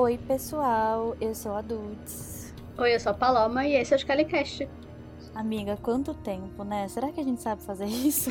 [0.00, 2.54] Oi, pessoal, eu sou a Dudes.
[2.78, 4.68] Oi, eu sou a Paloma e esse é o Scalicast.
[5.34, 6.86] Amiga, quanto tempo, né?
[6.86, 8.30] Será que a gente sabe fazer isso?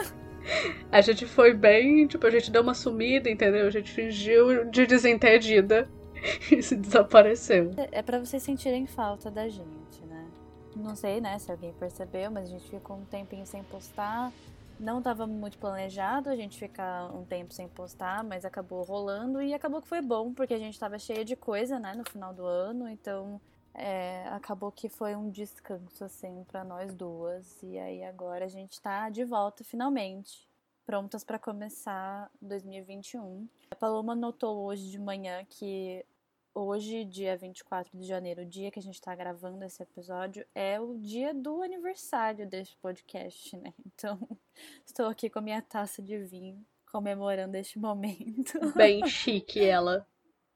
[0.90, 3.66] a gente foi bem, tipo, a gente deu uma sumida, entendeu?
[3.66, 5.86] A gente fingiu de desentendida
[6.50, 7.70] e se desapareceu.
[7.92, 10.24] É para vocês sentirem falta da gente, né?
[10.74, 14.32] Não sei, né, se alguém percebeu, mas a gente ficou um tempinho sem postar.
[14.78, 19.52] Não estava muito planejado a gente ficar um tempo sem postar, mas acabou rolando e
[19.52, 22.46] acabou que foi bom, porque a gente estava cheia de coisa, né, no final do
[22.46, 23.40] ano, então
[23.74, 27.60] é, acabou que foi um descanso, assim, para nós duas.
[27.62, 30.48] E aí agora a gente está de volta finalmente,
[30.86, 33.48] prontas para começar 2021.
[33.72, 36.04] A Paloma notou hoje de manhã que
[36.54, 40.80] hoje, dia 24 de janeiro, o dia que a gente está gravando esse episódio, é
[40.80, 43.72] o dia do aniversário deste podcast, né?
[43.94, 44.18] Então,
[44.86, 48.72] estou aqui com a minha taça de vinho, comemorando este momento.
[48.76, 50.06] Bem chique ela.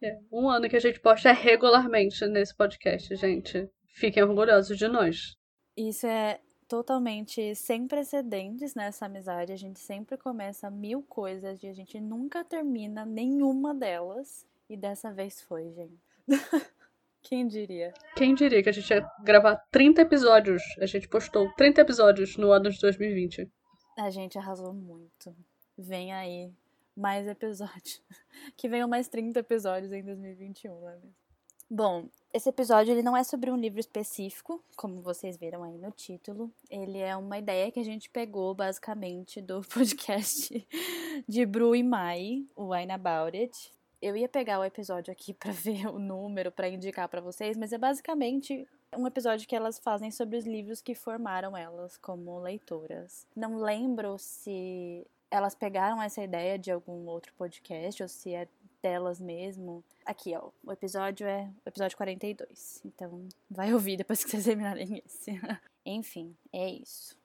[0.03, 3.69] É, um ano que a gente posta regularmente nesse podcast, gente.
[3.87, 5.37] Fiquem orgulhosos de nós.
[5.77, 9.53] Isso é totalmente sem precedentes nessa amizade.
[9.53, 14.47] A gente sempre começa mil coisas e a gente nunca termina nenhuma delas.
[14.73, 16.01] E dessa vez foi, gente.
[17.21, 17.93] Quem diria?
[18.17, 20.63] Quem diria que a gente ia gravar 30 episódios?
[20.81, 23.53] A gente postou 30 episódios no ano de 2020.
[23.99, 25.37] A gente arrasou muito.
[25.77, 26.51] Vem aí
[26.97, 28.03] mais episódios.
[28.57, 31.15] Que venham mais 30 episódios em 2021, não é mesmo?
[31.71, 35.91] Bom, esse episódio ele não é sobre um livro específico, como vocês viram aí no
[35.91, 36.51] título.
[36.71, 40.67] Ele é uma ideia que a gente pegou basicamente do podcast
[41.29, 43.71] de Bru e Mai, o Wine About It
[44.03, 47.73] eu ia pegar o episódio aqui para ver o número, para indicar para vocês, mas
[47.73, 53.27] é basicamente um episódio que elas fazem sobre os livros que formaram elas como leitoras.
[53.35, 58.47] Não lembro se elas pegaram essa ideia de algum outro podcast ou se é
[58.83, 59.83] delas mesmo.
[60.05, 62.83] Aqui, ó, o episódio é o episódio 42.
[62.85, 65.41] Então, vai ouvir depois que vocês terminarem esse.
[65.87, 67.17] Enfim, é isso.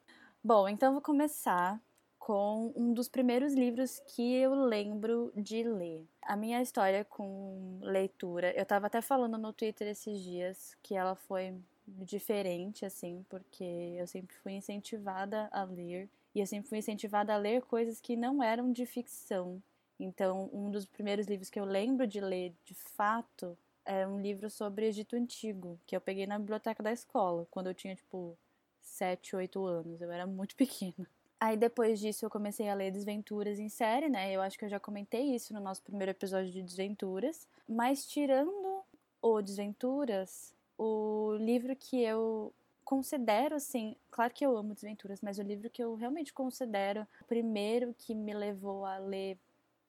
[0.44, 1.82] Bom, então vou começar
[2.28, 6.06] com um dos primeiros livros que eu lembro de ler.
[6.22, 11.16] A minha história com leitura, eu estava até falando no Twitter esses dias que ela
[11.16, 11.56] foi
[11.88, 13.64] diferente, assim, porque
[13.98, 18.18] eu sempre fui incentivada a ler e eu sempre fui incentivada a ler coisas que
[18.18, 19.64] não eram de ficção.
[19.98, 24.50] Então, um dos primeiros livros que eu lembro de ler de fato é um livro
[24.50, 28.38] sobre Egito Antigo, que eu peguei na biblioteca da escola, quando eu tinha, tipo,
[28.82, 30.02] 7, 8 anos.
[30.02, 31.08] Eu era muito pequena.
[31.40, 34.32] Aí depois disso eu comecei a ler Desventuras em série, né?
[34.32, 37.48] Eu acho que eu já comentei isso no nosso primeiro episódio de Desventuras.
[37.68, 38.82] Mas tirando
[39.22, 42.52] o Desventuras, o livro que eu
[42.84, 47.26] considero, assim, claro que eu amo Desventuras, mas o livro que eu realmente considero o
[47.26, 49.38] primeiro que me levou a ler,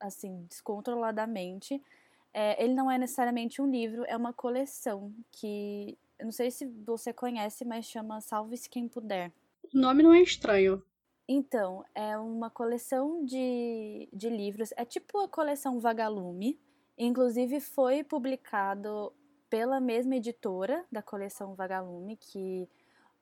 [0.01, 1.81] assim, descontroladamente,
[2.35, 6.67] é, ele não é necessariamente um livro, é uma coleção que, eu não sei se
[6.67, 9.33] você conhece, mas chama Salve-se Quem Puder.
[9.73, 10.83] O nome não é estranho.
[11.29, 16.59] Então, é uma coleção de, de livros, é tipo a coleção Vagalume,
[16.97, 19.13] inclusive foi publicado
[19.51, 22.67] pela mesma editora da coleção Vagalume, que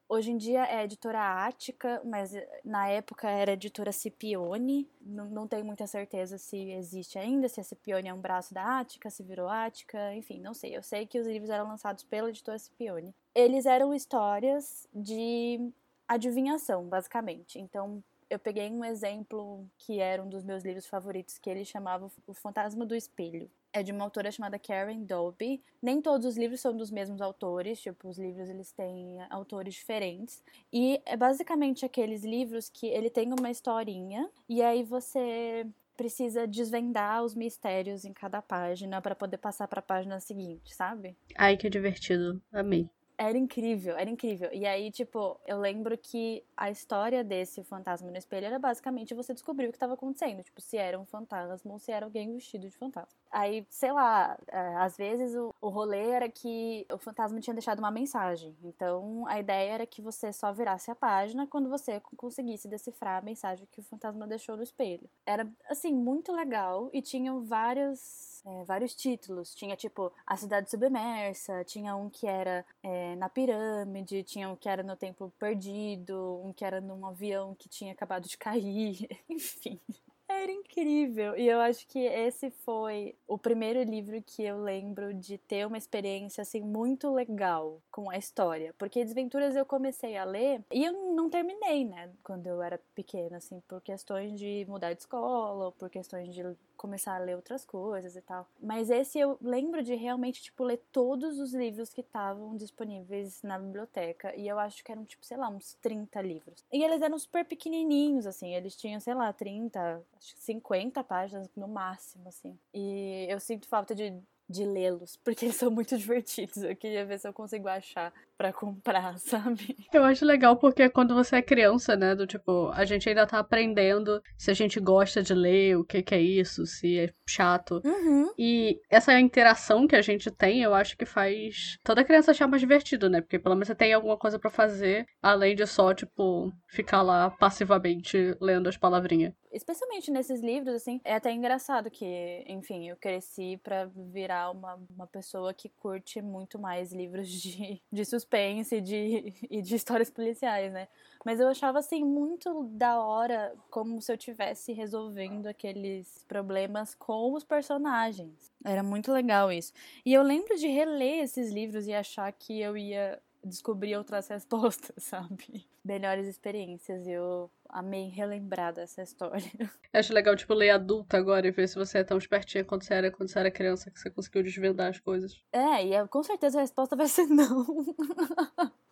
[0.08, 2.32] hoje em dia é editora Ática, mas
[2.64, 7.64] na época era editora Scipione, não, não tenho muita certeza se existe ainda, se a
[7.64, 10.76] Scipione é um braço da Ática, se virou Ática, enfim, não sei.
[10.76, 13.12] Eu sei que os livros eram lançados pela editora Scipione.
[13.34, 15.72] Eles eram histórias de
[16.08, 17.58] adivinhação, basicamente.
[17.58, 22.10] Então, eu peguei um exemplo que era um dos meus livros favoritos, que ele chamava
[22.26, 23.50] O Fantasma do Espelho.
[23.72, 25.62] É de uma autora chamada Karen Dolby.
[25.82, 30.42] Nem todos os livros são dos mesmos autores, tipo, os livros eles têm autores diferentes.
[30.72, 35.66] E é basicamente aqueles livros que ele tem uma historinha e aí você
[35.96, 41.16] precisa desvendar os mistérios em cada página para poder passar para a página seguinte, sabe?
[41.36, 42.40] Ai, que divertido.
[42.52, 42.88] Amei.
[43.18, 44.50] Era incrível, era incrível.
[44.52, 49.32] E aí, tipo, eu lembro que a história desse fantasma no espelho era basicamente você
[49.32, 50.42] descobrir o que estava acontecendo.
[50.42, 53.18] Tipo, se era um fantasma ou se era alguém vestido de fantasma.
[53.36, 57.80] Aí, sei lá, é, às vezes o, o rolê era que o fantasma tinha deixado
[57.80, 58.56] uma mensagem.
[58.64, 63.20] Então, a ideia era que você só virasse a página quando você conseguisse decifrar a
[63.22, 65.06] mensagem que o fantasma deixou no espelho.
[65.26, 69.54] Era, assim, muito legal e tinham vários é, vários títulos.
[69.54, 74.68] Tinha tipo A Cidade Submersa, tinha um que era é, na pirâmide, tinha um que
[74.68, 79.78] era no Templo Perdido, um que era num avião que tinha acabado de cair, enfim.
[80.28, 81.36] Era incrível.
[81.36, 85.78] E eu acho que esse foi o primeiro livro que eu lembro de ter uma
[85.78, 90.92] experiência assim muito legal com a história, porque Desventuras eu comecei a ler e eu
[91.14, 95.72] não terminei, né, quando eu era pequena assim, por questões de mudar de escola, ou
[95.72, 96.42] por questões de
[96.76, 98.46] começar a ler outras coisas e tal.
[98.60, 103.58] Mas esse eu lembro de realmente, tipo, ler todos os livros que estavam disponíveis na
[103.58, 104.34] biblioteca.
[104.36, 106.64] E eu acho que eram, tipo, sei lá, uns 30 livros.
[106.72, 108.54] E eles eram super pequenininhos, assim.
[108.54, 112.58] Eles tinham, sei lá, 30, acho que 50 páginas no máximo, assim.
[112.72, 114.14] E eu sinto falta de
[114.48, 116.62] de lê-los, porque eles são muito divertidos.
[116.62, 119.76] Eu queria ver se eu consigo achar para comprar, sabe?
[119.92, 123.38] Eu acho legal porque quando você é criança, né, do tipo, a gente ainda tá
[123.38, 127.80] aprendendo se a gente gosta de ler, o que que é isso, se é chato.
[127.84, 128.32] Uhum.
[128.38, 132.60] E essa interação que a gente tem, eu acho que faz toda criança achar mais
[132.60, 133.20] divertido, né?
[133.20, 137.30] Porque pelo menos você tem alguma coisa para fazer, além de só, tipo, ficar lá
[137.30, 143.58] passivamente lendo as palavrinhas especialmente nesses livros, assim, é até engraçado que, enfim, eu cresci
[143.62, 149.62] para virar uma, uma pessoa que curte muito mais livros de, de suspense de, e
[149.62, 150.88] de histórias policiais, né?
[151.24, 157.32] Mas eu achava, assim, muito da hora como se eu tivesse resolvendo aqueles problemas com
[157.32, 158.52] os personagens.
[158.64, 159.72] Era muito legal isso.
[160.04, 164.96] E eu lembro de reler esses livros e achar que eu ia descobrir outras respostas,
[165.04, 165.66] sabe?
[165.84, 167.06] Melhores experiências.
[167.06, 169.50] Eu amei relembrar dessa história.
[169.92, 172.82] Eu acho legal, tipo, ler adulta agora e ver se você é tão espertinha quando
[172.82, 175.42] você era quando você era criança que você conseguiu desvendar as coisas.
[175.52, 177.64] É, e com certeza a resposta vai ser não.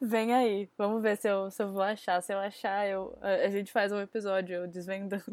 [0.00, 2.22] Vem aí, vamos ver se eu, se eu vou achar.
[2.22, 5.24] Se eu achar, eu, a, a gente faz um episódio eu desvendando.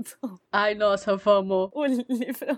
[0.51, 1.69] Ai, nossa, vamos.
[1.74, 2.57] O livro.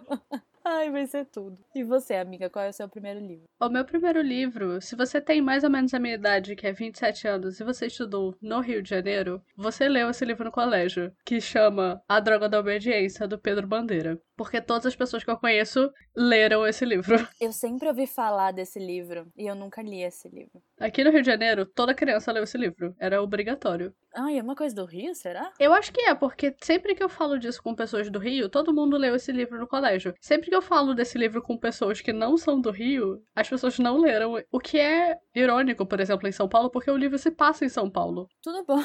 [0.65, 1.57] Ai, vai ser tudo.
[1.75, 3.43] E você, amiga, qual é o seu primeiro livro?
[3.59, 6.71] O meu primeiro livro, se você tem mais ou menos a minha idade, que é
[6.71, 11.11] 27 anos, e você estudou no Rio de Janeiro, você leu esse livro no colégio,
[11.25, 14.19] que chama A Droga da Obediência, do Pedro Bandeira.
[14.35, 17.15] Porque todas as pessoas que eu conheço leram esse livro.
[17.39, 20.61] Eu sempre ouvi falar desse livro e eu nunca li esse livro.
[20.79, 22.95] Aqui no Rio de Janeiro, toda criança leu esse livro.
[22.99, 23.93] Era obrigatório.
[24.15, 25.51] Ah, é uma coisa do Rio, será?
[25.59, 28.73] Eu acho que é, porque sempre que eu falo disso com pessoas do Rio, todo
[28.73, 30.13] mundo leu esse livro no colégio.
[30.21, 33.79] Sempre que eu falo desse livro com pessoas que não são do Rio, as pessoas
[33.79, 34.35] não leram.
[34.51, 37.69] O que é irônico, por exemplo, em São Paulo, porque o livro se passa em
[37.69, 38.29] São Paulo.
[38.39, 38.79] Tudo bom.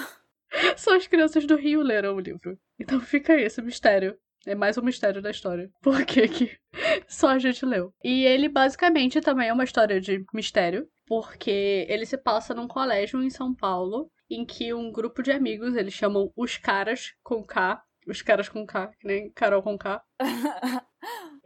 [0.79, 2.59] Só as crianças do Rio leram o livro.
[2.81, 4.17] Então fica aí esse mistério.
[4.47, 5.71] É mais um mistério da história.
[5.83, 6.59] Por que, que
[7.07, 7.93] só a gente leu?
[8.03, 13.23] E ele basicamente também é uma história de mistério, porque ele se passa num colégio
[13.23, 17.83] em São Paulo, em que um grupo de amigos, eles chamam os caras com K,
[18.07, 20.03] os caras com K, que nem Carol com K.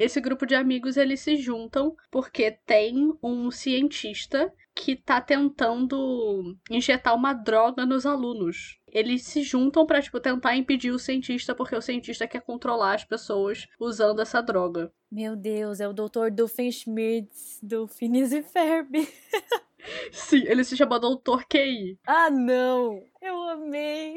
[0.03, 7.15] Esse grupo de amigos eles se juntam porque tem um cientista que tá tentando injetar
[7.15, 8.81] uma droga nos alunos.
[8.89, 13.05] Eles se juntam para tipo tentar impedir o cientista porque o cientista quer controlar as
[13.05, 14.93] pessoas usando essa droga.
[15.09, 16.33] Meu Deus, é o Dr.
[16.33, 18.93] Doofenshmirtz do Phineas e Ferb.
[20.11, 21.45] Sim, ele se chama Dr.
[21.49, 21.97] QI.
[22.05, 23.07] Ah, não!
[23.21, 24.17] Eu amei!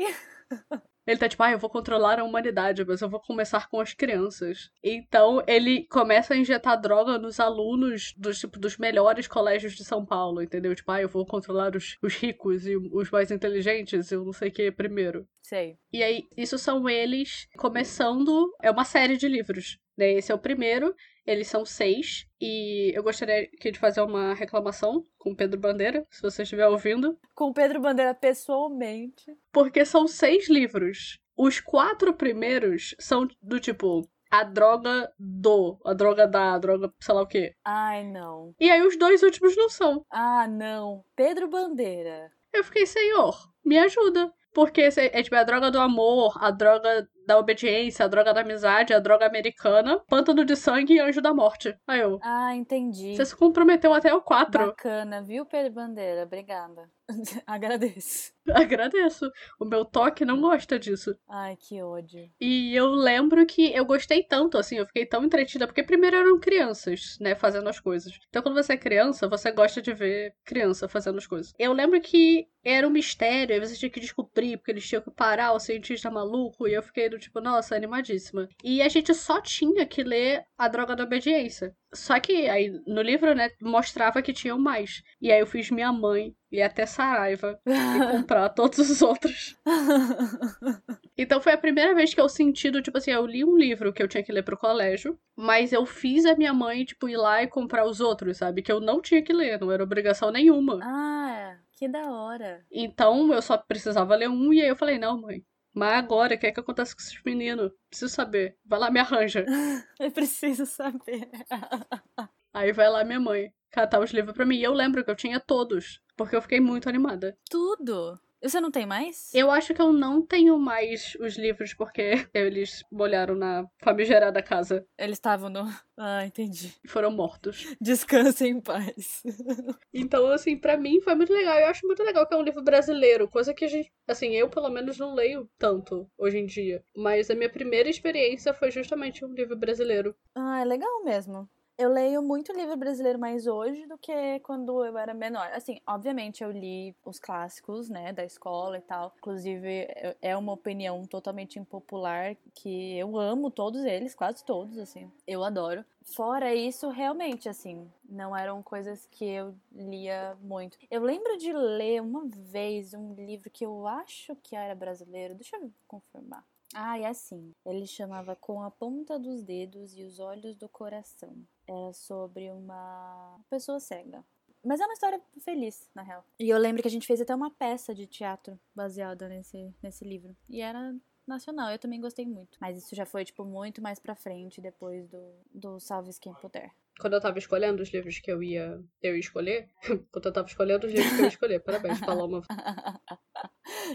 [1.05, 3.93] Ele tá tipo, ah, eu vou controlar a humanidade, mas eu vou começar com as
[3.93, 4.71] crianças.
[4.83, 10.05] Então ele começa a injetar droga nos alunos dos, tipo, dos melhores colégios de São
[10.05, 10.73] Paulo, entendeu?
[10.75, 14.49] Tipo, ah, eu vou controlar os, os ricos e os mais inteligentes, eu não sei
[14.49, 15.27] o que primeiro.
[15.41, 15.77] Sei.
[15.93, 18.51] E aí, isso são eles começando.
[18.61, 19.77] É uma série de livros.
[19.95, 20.13] Né?
[20.13, 20.95] Esse é o primeiro.
[21.25, 22.27] Eles são seis.
[22.39, 26.67] E eu gostaria aqui de fazer uma reclamação com o Pedro Bandeira, se você estiver
[26.67, 27.17] ouvindo.
[27.33, 29.35] Com o Pedro Bandeira pessoalmente.
[29.51, 31.19] Porque são seis livros.
[31.35, 34.07] Os quatro primeiros são do tipo.
[34.31, 37.55] A droga do, a droga da, a droga sei lá o quê.
[37.63, 38.53] Ai, não.
[38.59, 40.05] E aí os dois últimos não são.
[40.09, 41.03] Ah, não.
[41.15, 42.31] Pedro Bandeira.
[42.53, 44.33] Eu fiquei, senhor, me ajuda.
[44.55, 48.93] Porque é tipo a droga do amor, a droga da obediência, a droga da amizade,
[48.93, 51.77] a droga americana, pântano de sangue e anjo da morte.
[51.85, 52.19] Aí eu.
[52.23, 53.15] Ah, entendi.
[53.15, 54.67] Você se comprometeu até o 4.
[54.67, 56.23] Bacana, viu, Pedro Bandeira?
[56.23, 56.89] Obrigada.
[57.45, 58.33] Agradeço.
[58.53, 59.31] Agradeço.
[59.59, 61.15] O meu toque não gosta disso.
[61.27, 62.29] Ai, que ódio.
[62.39, 66.39] E eu lembro que eu gostei tanto, assim, eu fiquei tão entretida, porque primeiro eram
[66.39, 68.17] crianças, né, fazendo as coisas.
[68.29, 71.53] Então quando você é criança, você gosta de ver criança fazendo as coisas.
[71.57, 75.11] Eu lembro que era um mistério, aí você tinha que descobrir, porque eles tinham que
[75.11, 78.49] parar o cientista maluco, e eu fiquei do tipo, nossa, animadíssima.
[78.63, 81.75] E a gente só tinha que ler A Droga da Obediência.
[81.95, 85.01] Só que aí no livro, né, mostrava que tinham mais.
[85.21, 87.71] E aí eu fiz minha mãe e até Saraiva e
[88.11, 89.57] comprar todos os outros.
[91.17, 94.03] então foi a primeira vez que eu senti, tipo assim, eu li um livro que
[94.03, 97.43] eu tinha que ler pro colégio, mas eu fiz a minha mãe, tipo, ir lá
[97.43, 98.61] e comprar os outros, sabe?
[98.61, 100.79] Que eu não tinha que ler, não era obrigação nenhuma.
[100.83, 102.65] Ah, que da hora.
[102.71, 105.43] Então eu só precisava ler um e aí eu falei, não, mãe,
[105.75, 107.71] mas agora, o que é que acontece com esses meninos?
[107.89, 108.57] Preciso saber.
[108.65, 109.45] Vai lá, me arranja.
[109.99, 111.29] Eu preciso saber.
[112.53, 114.55] Aí vai lá minha mãe catar os livros pra mim.
[114.55, 116.01] E eu lembro que eu tinha todos.
[116.15, 117.37] Porque eu fiquei muito animada.
[117.49, 118.17] Tudo?
[118.41, 119.33] Você não tem mais?
[119.33, 124.85] Eu acho que eu não tenho mais os livros porque eles molharam na famigerada casa.
[124.97, 125.65] Eles estavam no.
[125.97, 126.73] Ah, entendi.
[126.87, 127.75] Foram mortos.
[127.81, 129.23] Descansa em paz.
[129.97, 131.57] Então, assim, para mim foi muito legal.
[131.57, 134.49] Eu acho muito legal que é um livro brasileiro, coisa que a gente, assim, eu
[134.49, 136.83] pelo menos não leio tanto hoje em dia.
[136.95, 140.13] Mas a minha primeira experiência foi justamente um livro brasileiro.
[140.35, 141.49] Ah, é legal mesmo.
[141.77, 145.49] Eu leio muito livro brasileiro mais hoje do que quando eu era menor.
[145.51, 149.13] Assim, obviamente eu li os clássicos, né, da escola e tal.
[149.17, 149.87] Inclusive,
[150.21, 155.11] é uma opinião totalmente impopular que eu amo todos eles, quase todos, assim.
[155.27, 155.83] Eu adoro.
[156.01, 160.77] Fora isso, realmente, assim, não eram coisas que eu lia muito.
[160.89, 165.35] Eu lembro de ler uma vez um livro que eu acho que era brasileiro.
[165.35, 166.45] Deixa eu confirmar.
[166.73, 167.53] Ah, é assim.
[167.65, 171.35] Ele chamava Com a Ponta dos Dedos e os Olhos do Coração.
[171.67, 174.23] Era sobre uma pessoa cega.
[174.63, 176.25] Mas é uma história feliz, na real.
[176.39, 180.03] E eu lembro que a gente fez até uma peça de teatro baseada nesse, nesse
[180.03, 180.35] livro.
[180.49, 180.95] E era
[181.27, 182.57] nacional, eu também gostei muito.
[182.59, 186.71] Mas isso já foi, tipo, muito mais pra frente, depois do, do Salve Quem Puder.
[186.99, 189.69] Quando eu tava escolhendo os livros que eu ia, eu ia escolher,
[190.11, 192.41] quando eu tava escolhendo os livros que eu ia escolher, parabéns, Paloma.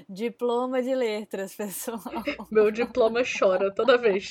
[0.09, 2.01] Diploma de letras, pessoal.
[2.51, 4.31] Meu diploma chora toda vez.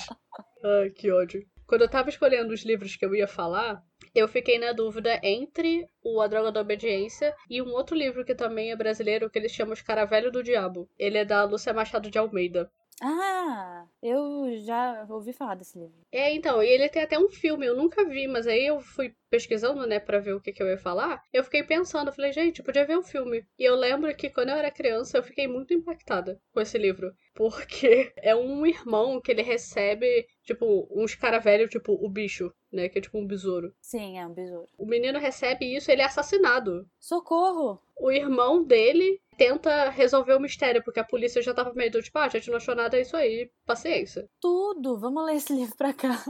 [0.64, 1.46] Ai, que ódio.
[1.68, 3.84] Quando eu tava escolhendo os livros que eu ia falar,
[4.16, 8.34] eu fiquei na dúvida entre o A Droga da Obediência e um outro livro que
[8.34, 10.90] também é brasileiro, que eles chamam Os Caravelho do Diabo.
[10.98, 12.72] Ele é da Lúcia Machado de Almeida.
[13.02, 15.96] Ah, eu já ouvi falar desse livro.
[16.12, 19.14] É, então, e ele tem até um filme, eu nunca vi, mas aí eu fui
[19.30, 21.24] pesquisando, né, pra ver o que, que eu ia falar.
[21.32, 23.46] Eu fiquei pensando, eu falei, gente, podia ver o filme.
[23.58, 27.14] E eu lembro que quando eu era criança, eu fiquei muito impactada com esse livro.
[27.34, 32.90] Porque é um irmão que ele recebe, tipo, uns cara velho, tipo, o bicho, né,
[32.90, 33.74] que é tipo um besouro.
[33.80, 34.68] Sim, é um besouro.
[34.78, 36.86] O menino recebe isso, ele é assassinado.
[37.00, 37.82] Socorro!
[37.98, 42.18] O irmão dele tenta resolver o mistério, porque a polícia já tava meio do tipo,
[42.20, 44.30] ah, a gente não achou nada, é isso aí, paciência.
[44.42, 45.00] Tudo!
[45.00, 46.22] Vamos ler esse livro pra cá.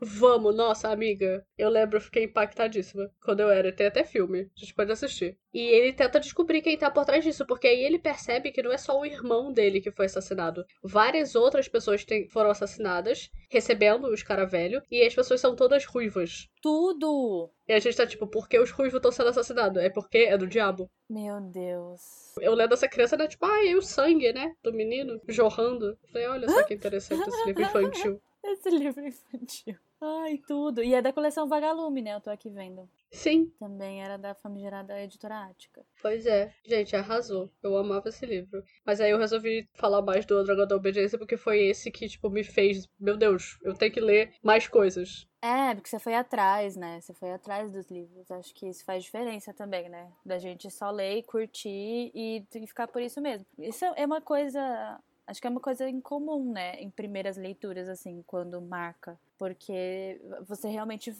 [0.00, 1.46] Vamos, nossa amiga.
[1.58, 3.70] Eu lembro, eu fiquei impactadíssima quando eu era.
[3.70, 5.36] Tem até filme, a gente pode assistir.
[5.52, 8.72] E ele tenta descobrir quem tá por trás disso, porque aí ele percebe que não
[8.72, 10.64] é só o irmão dele que foi assassinado.
[10.82, 15.84] Várias outras pessoas tem, foram assassinadas, recebendo os cara velho, e as pessoas são todas
[15.84, 16.48] ruivas.
[16.62, 17.50] Tudo!
[17.68, 19.82] E a gente tá tipo, por que os ruivos estão sendo assassinados?
[19.82, 20.88] É porque é do diabo.
[21.10, 22.34] Meu Deus.
[22.40, 23.26] Eu lendo essa criança, né?
[23.26, 24.54] Tipo, ah, e o sangue, né?
[24.62, 25.98] Do menino jorrando.
[26.02, 28.20] Eu falei, olha só que interessante esse livro infantil.
[28.46, 29.76] Esse livro infantil.
[30.00, 30.82] Ai, tudo.
[30.82, 32.14] E é da coleção Vagalume, né?
[32.14, 32.88] Eu tô aqui vendo.
[33.10, 33.50] Sim.
[33.58, 35.84] Também era da famigerada editora Ática.
[36.02, 36.52] Pois é.
[36.64, 37.50] Gente, arrasou.
[37.62, 38.62] Eu amava esse livro.
[38.84, 42.28] Mas aí eu resolvi falar mais do Dragão da Obediência porque foi esse que, tipo,
[42.28, 42.86] me fez.
[43.00, 45.26] Meu Deus, eu tenho que ler mais coisas.
[45.40, 47.00] É, porque você foi atrás, né?
[47.00, 48.30] Você foi atrás dos livros.
[48.30, 50.12] Acho que isso faz diferença também, né?
[50.24, 53.46] Da gente só ler, curtir e ficar por isso mesmo.
[53.58, 55.00] Isso é uma coisa.
[55.26, 56.74] Acho que é uma coisa incomum, né?
[56.80, 61.14] Em primeiras leituras, assim, quando marca porque você realmente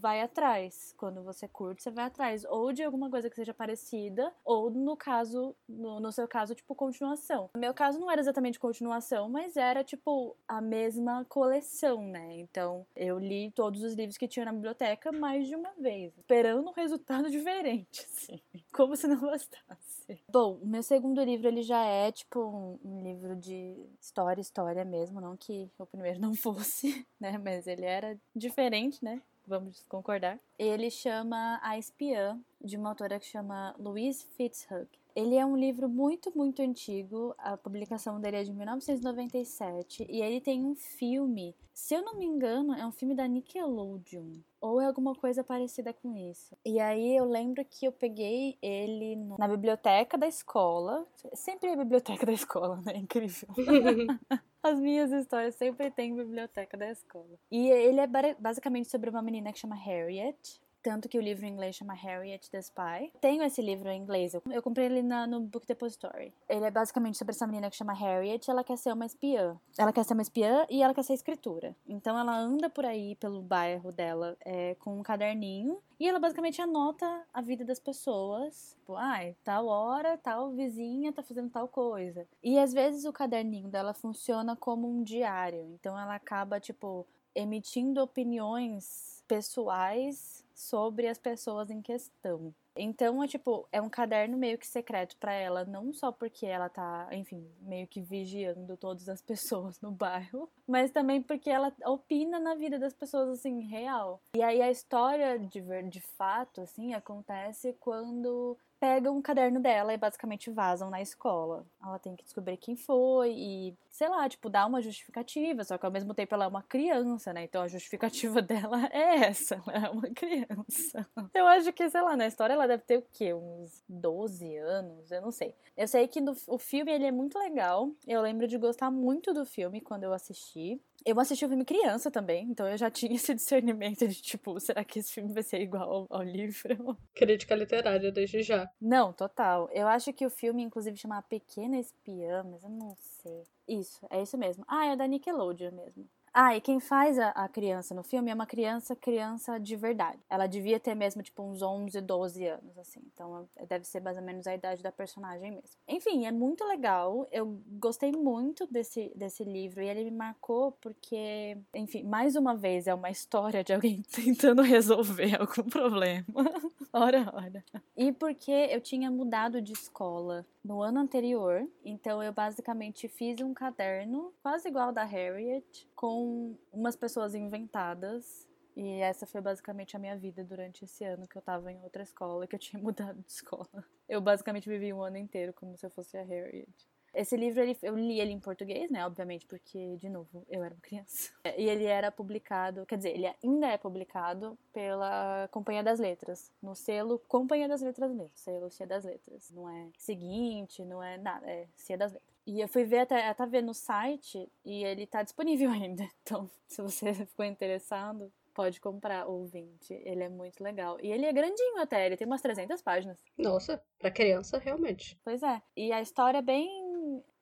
[0.00, 0.94] vai atrás.
[0.96, 2.44] Quando você curte, você vai atrás.
[2.44, 6.74] Ou de alguma coisa que seja parecida, ou no caso, no, no, seu caso, tipo,
[6.74, 7.50] continuação.
[7.54, 12.36] No meu caso não era exatamente continuação, mas era, tipo, a mesma coleção, né?
[12.38, 16.68] Então, eu li todos os livros que tinha na biblioteca mais de uma vez, esperando
[16.68, 18.40] um resultado diferente, assim.
[18.72, 20.20] Como se não bastasse.
[20.28, 24.84] Bom, o meu segundo livro, ele já é, tipo, um, um livro de história, história
[24.84, 27.38] mesmo, não que o primeiro não fosse, né?
[27.38, 29.22] Mas mas ele era diferente, né?
[29.46, 30.38] Vamos concordar.
[30.58, 34.88] Ele chama A Espiã, de uma autora que chama Louise Fitzhugh.
[35.14, 37.34] Ele é um livro muito, muito antigo.
[37.38, 41.54] A publicação dele é de 1997 e ele tem um filme.
[41.72, 45.92] Se eu não me engano, é um filme da Nickelodeon ou é alguma coisa parecida
[45.92, 46.56] com isso.
[46.64, 51.06] E aí eu lembro que eu peguei ele na biblioteca da escola.
[51.34, 52.96] Sempre é biblioteca da escola, né?
[52.96, 53.48] Incrível.
[54.62, 57.38] As minhas histórias sempre têm biblioteca da escola.
[57.50, 58.06] E ele é
[58.38, 60.62] basicamente sobre uma menina que chama Harriet.
[60.84, 63.10] Tanto que o livro em inglês chama Harriet the Spy.
[63.18, 66.30] Tenho esse livro em inglês, eu comprei ele na, no Book Depository.
[66.46, 69.58] Ele é basicamente sobre essa menina que chama Harriet, ela quer ser uma espiã.
[69.78, 71.74] Ela quer ser uma espiã e ela quer ser escritora.
[71.88, 76.60] Então ela anda por aí pelo bairro dela é, com um caderninho e ela basicamente
[76.60, 78.76] anota a vida das pessoas.
[78.78, 82.26] Tipo, ai, tal hora, tal vizinha tá fazendo tal coisa.
[82.42, 85.62] E às vezes o caderninho dela funciona como um diário.
[85.72, 92.54] Então ela acaba, tipo, emitindo opiniões pessoais sobre as pessoas em questão.
[92.76, 96.68] Então, é tipo, é um caderno meio que secreto para ela, não só porque ela
[96.68, 102.40] tá, enfim, meio que vigiando todas as pessoas no bairro, mas também porque ela opina
[102.40, 104.20] na vida das pessoas, assim, real.
[104.36, 109.96] E aí a história de, de fato, assim, acontece quando pegam o caderno dela e
[109.96, 111.66] basicamente vazam na escola.
[111.82, 115.86] Ela tem que descobrir quem foi e, sei lá, tipo, dar uma justificativa, só que
[115.86, 117.44] ao mesmo tempo ela é uma criança, né?
[117.44, 121.06] Então a justificativa dela é essa, ela é uma criança.
[121.32, 123.32] Eu acho que, sei lá, na história ela deve ter o quê?
[123.32, 125.54] Uns 12 anos, eu não sei.
[125.76, 127.90] Eu sei que no, o filme ele é muito legal.
[128.06, 130.80] Eu lembro de gostar muito do filme quando eu assisti.
[131.04, 134.82] Eu assisti o filme criança também, então eu já tinha esse discernimento de tipo, será
[134.82, 136.96] que esse filme vai ser igual ao, ao livro?
[137.14, 138.70] Crítica literária desde já.
[138.80, 139.68] Não, total.
[139.72, 143.42] Eu acho que o filme, inclusive, chama Pequena Espiã, mas eu não sei.
[143.68, 144.64] Isso, é isso mesmo.
[144.66, 146.08] Ah, é da Nickelodeon mesmo.
[146.36, 150.18] Ah, e quem faz a, a, criança no filme é uma criança, criança de verdade.
[150.28, 153.00] Ela devia ter mesmo, tipo, uns 11, 12 anos, assim.
[153.12, 155.78] Então, deve ser mais ou menos a idade da personagem mesmo.
[155.86, 157.28] Enfim, é muito legal.
[157.30, 162.88] Eu gostei muito desse, desse livro e ele me marcou porque, enfim, mais uma vez
[162.88, 166.26] é uma história de alguém tentando resolver algum problema.
[166.92, 167.64] ora, ora.
[167.96, 173.52] E porque eu tinha mudado de escola no ano anterior, então eu basicamente fiz um
[173.52, 178.48] caderno quase igual da Harriet, com umas pessoas inventadas.
[178.74, 182.02] E essa foi basicamente a minha vida durante esse ano que eu tava em outra
[182.02, 183.84] escola, que eu tinha mudado de escola.
[184.08, 186.93] Eu basicamente vivi um ano inteiro como se eu fosse a Harriet.
[187.14, 189.04] Esse livro ele, eu li ele em português, né?
[189.06, 191.32] Obviamente, porque, de novo, eu era uma criança.
[191.56, 196.74] E ele era publicado, quer dizer, ele ainda é publicado pela Companhia das Letras, no
[196.74, 199.50] selo Companhia das Letras mesmo, selo Cia das Letras.
[199.50, 202.34] Não é seguinte, não é nada, é Cia das Letras.
[202.46, 206.08] E eu fui ver até, até ver no site e ele tá disponível ainda.
[206.22, 209.92] Então, se você ficou interessado, pode comprar o 20.
[209.92, 210.98] Ele é muito legal.
[211.02, 213.22] E ele é grandinho até, ele tem umas 300 páginas.
[213.36, 215.18] Nossa, pra criança, realmente.
[215.24, 215.60] Pois é.
[215.76, 216.83] E a história é bem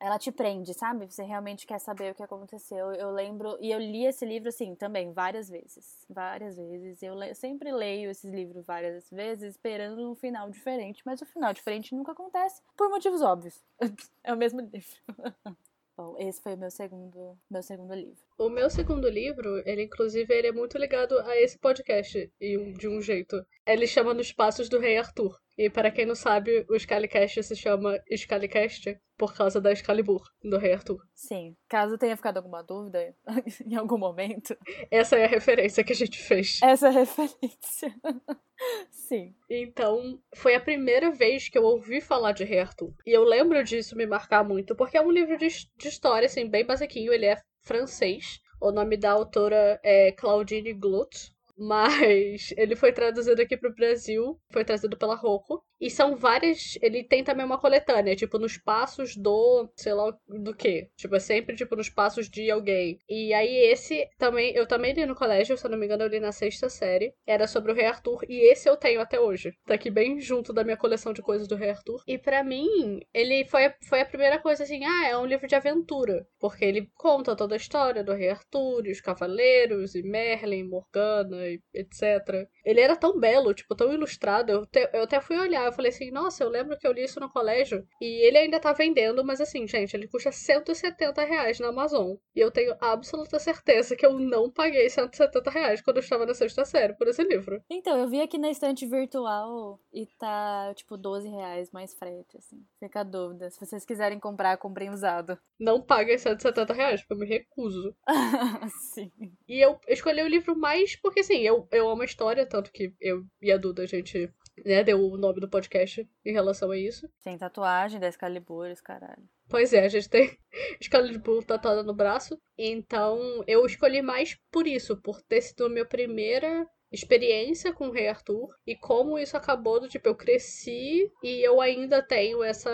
[0.03, 1.05] ela te prende, sabe?
[1.09, 2.91] Você realmente quer saber o que aconteceu.
[2.91, 7.01] Eu lembro, e eu li esse livro assim também várias vezes, várias vezes.
[7.01, 11.25] Eu, le, eu sempre leio esses livros várias vezes, esperando um final diferente, mas o
[11.25, 13.63] final diferente nunca acontece por motivos óbvios.
[14.25, 14.91] é o mesmo livro.
[15.95, 18.17] Bom, esse foi o meu segundo, meu segundo livro.
[18.37, 22.99] O meu segundo livro, ele inclusive ele é muito ligado a esse podcast de um
[22.99, 23.45] jeito.
[23.65, 25.37] Ele chama Nos Passos do Rei Arthur.
[25.57, 30.57] E para quem não sabe, o Scalicast se chama Scalicast por causa da Excalibur, do
[30.57, 30.99] Rei Arthur.
[31.13, 31.55] Sim.
[31.69, 33.15] Caso tenha ficado alguma dúvida
[33.65, 34.57] em algum momento.
[34.89, 36.59] Essa é a referência que a gente fez.
[36.63, 37.95] Essa é a referência.
[38.89, 39.35] Sim.
[39.49, 42.93] Então, foi a primeira vez que eu ouvi falar de Rei Arthur.
[43.05, 46.49] E eu lembro disso me marcar muito, porque é um livro de, de história, assim,
[46.49, 47.13] bem basiquinho.
[47.13, 48.39] Ele é francês.
[48.59, 51.32] O nome da autora é Claudine Glut.
[51.57, 55.63] Mas ele foi traduzido aqui pro Brasil, foi trazido pela Rocco.
[55.83, 56.77] E são várias.
[56.81, 59.69] Ele tem também uma coletânea, tipo, nos passos do.
[59.75, 60.87] sei lá do que.
[60.95, 62.99] Tipo, é sempre, tipo, nos passos de alguém.
[63.09, 64.53] E aí, esse também.
[64.55, 67.13] Eu também li no colégio, se eu não me engano, eu li na sexta série.
[67.27, 68.21] Era sobre o Rei Arthur.
[68.29, 69.53] E esse eu tenho até hoje.
[69.65, 72.01] Tá aqui bem junto da minha coleção de coisas do Rei Arthur.
[72.07, 75.55] E para mim, ele foi, foi a primeira coisa assim: ah, é um livro de
[75.55, 76.25] aventura.
[76.39, 81.42] Porque ele conta toda a história do Rei Arthur, os cavaleiros, e Merlin, Morgana,
[81.73, 82.47] etc.
[82.63, 84.51] Ele era tão belo, tipo, tão ilustrado.
[84.51, 87.03] Eu, te, eu até fui olhar eu falei assim, nossa, eu lembro que eu li
[87.03, 87.85] isso no colégio.
[88.01, 92.15] E ele ainda tá vendendo, mas assim, gente, ele custa 170 reais na Amazon.
[92.35, 96.33] E eu tenho absoluta certeza que eu não paguei 170 reais quando eu estava na
[96.33, 97.61] sexta série por esse livro.
[97.69, 102.63] Então, eu vi aqui na estante virtual e tá, tipo, 12 reais mais frete, assim.
[102.79, 103.49] Fica a dúvida.
[103.49, 105.37] Se vocês quiserem comprar, comprem usado.
[105.59, 107.95] Não paguem 170 reais, porque eu me recuso.
[108.93, 109.11] Sim.
[109.47, 112.93] E eu escolhi o livro mais porque, assim, eu, eu amo a história, tanto que
[113.01, 114.31] eu e a Duda, a gente
[114.63, 117.09] né, deu o nome do podcast em relação a isso.
[117.23, 119.27] Tem tatuagem da Excalibur, esse caralho.
[119.49, 120.37] Pois é, a gente tem
[120.79, 122.39] Excalibur tatuada no braço.
[122.55, 127.91] Então eu escolhi mais por isso, por ter sido a minha primeira experiência com o
[127.91, 132.71] Rei Arthur e como isso acabou do tipo eu cresci e eu ainda tenho essa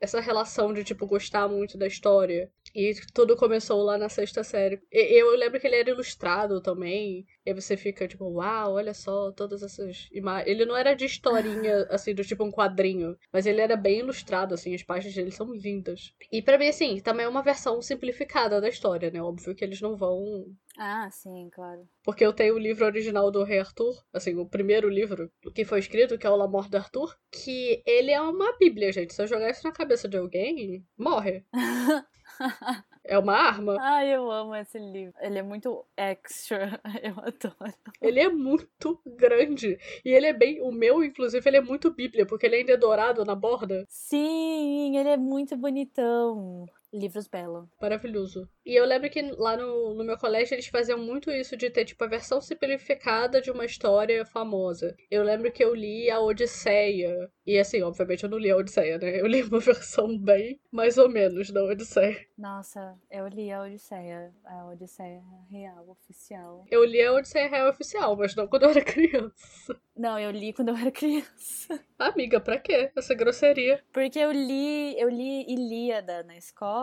[0.00, 4.80] essa relação de tipo gostar muito da história e tudo começou lá na sexta série.
[4.90, 7.26] Eu lembro que ele era ilustrado também.
[7.44, 10.48] E você fica tipo, uau, olha só todas essas imagens.
[10.48, 13.16] Ele não era de historinha, assim, do tipo um quadrinho.
[13.32, 16.14] Mas ele era bem ilustrado, assim, as páginas dele são lindas.
[16.30, 19.22] E para mim, assim, também é uma versão simplificada da história, né?
[19.22, 20.46] Óbvio que eles não vão.
[20.78, 21.88] Ah, sim, claro.
[22.04, 25.80] Porque eu tenho o livro original do Rei Arthur, assim, o primeiro livro que foi
[25.80, 29.14] escrito, que é o La Mort d'Arthur, que ele é uma bíblia, gente.
[29.14, 31.44] Se eu jogar isso na cabeça de alguém, morre.
[33.04, 33.76] é uma arma.
[33.80, 35.14] Ai, eu amo esse livro.
[35.20, 36.80] Ele é muito extra.
[37.02, 37.74] Eu adoro.
[38.00, 39.78] Ele é muito grande.
[40.04, 40.60] E ele é bem.
[40.62, 43.84] O meu, inclusive, ele é muito Bíblia, porque ele ainda é dourado na borda.
[43.88, 46.66] Sim, ele é muito bonitão.
[46.92, 47.68] Livros Belo.
[47.80, 48.48] Maravilhoso.
[48.66, 51.84] E eu lembro que lá no, no meu colégio eles faziam muito isso de ter,
[51.84, 54.96] tipo, a versão simplificada de uma história famosa.
[55.10, 57.30] Eu lembro que eu li a Odisseia.
[57.46, 59.20] E assim, obviamente eu não li a Odisseia, né?
[59.20, 62.26] Eu li uma versão bem mais ou menos da Odisseia.
[62.36, 64.32] Nossa, eu li a Odisseia.
[64.44, 66.64] A Odisseia real, oficial.
[66.70, 69.80] Eu li a Odisseia real oficial, mas não quando eu era criança.
[69.96, 71.78] Não, eu li quando eu era criança.
[71.98, 72.90] Amiga, pra quê?
[72.96, 73.82] Essa grosseria.
[73.92, 76.79] Porque eu li, eu li Ilíada na escola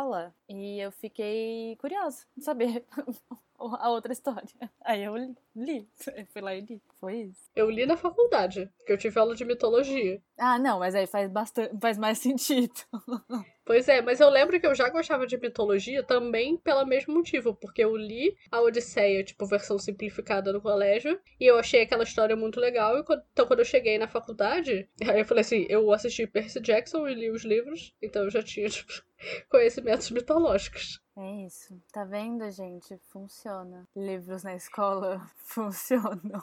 [0.50, 2.86] e eu fiquei curiosa de saber
[3.58, 4.48] a outra história.
[4.82, 5.16] Aí eu
[5.56, 6.82] li, eu fui lá e li.
[7.00, 7.50] Foi isso.
[7.56, 10.22] Eu li na faculdade, porque eu tive aula de mitologia.
[10.38, 12.74] Ah, não, mas aí faz bastante, faz mais sentido.
[13.68, 17.54] Pois é, mas eu lembro que eu já gostava de mitologia também pelo mesmo motivo,
[17.54, 22.34] porque eu li a Odisseia, tipo, versão simplificada no colégio, e eu achei aquela história
[22.34, 25.92] muito legal, e quando, então quando eu cheguei na faculdade, aí eu falei assim, eu
[25.92, 29.04] assisti Percy Jackson e li os livros, então eu já tinha, tipo,
[29.50, 31.02] conhecimentos mitológicos.
[31.18, 31.78] É isso.
[31.92, 32.96] Tá vendo, gente?
[33.12, 33.86] Funciona.
[33.94, 36.42] Livros na escola funcionam.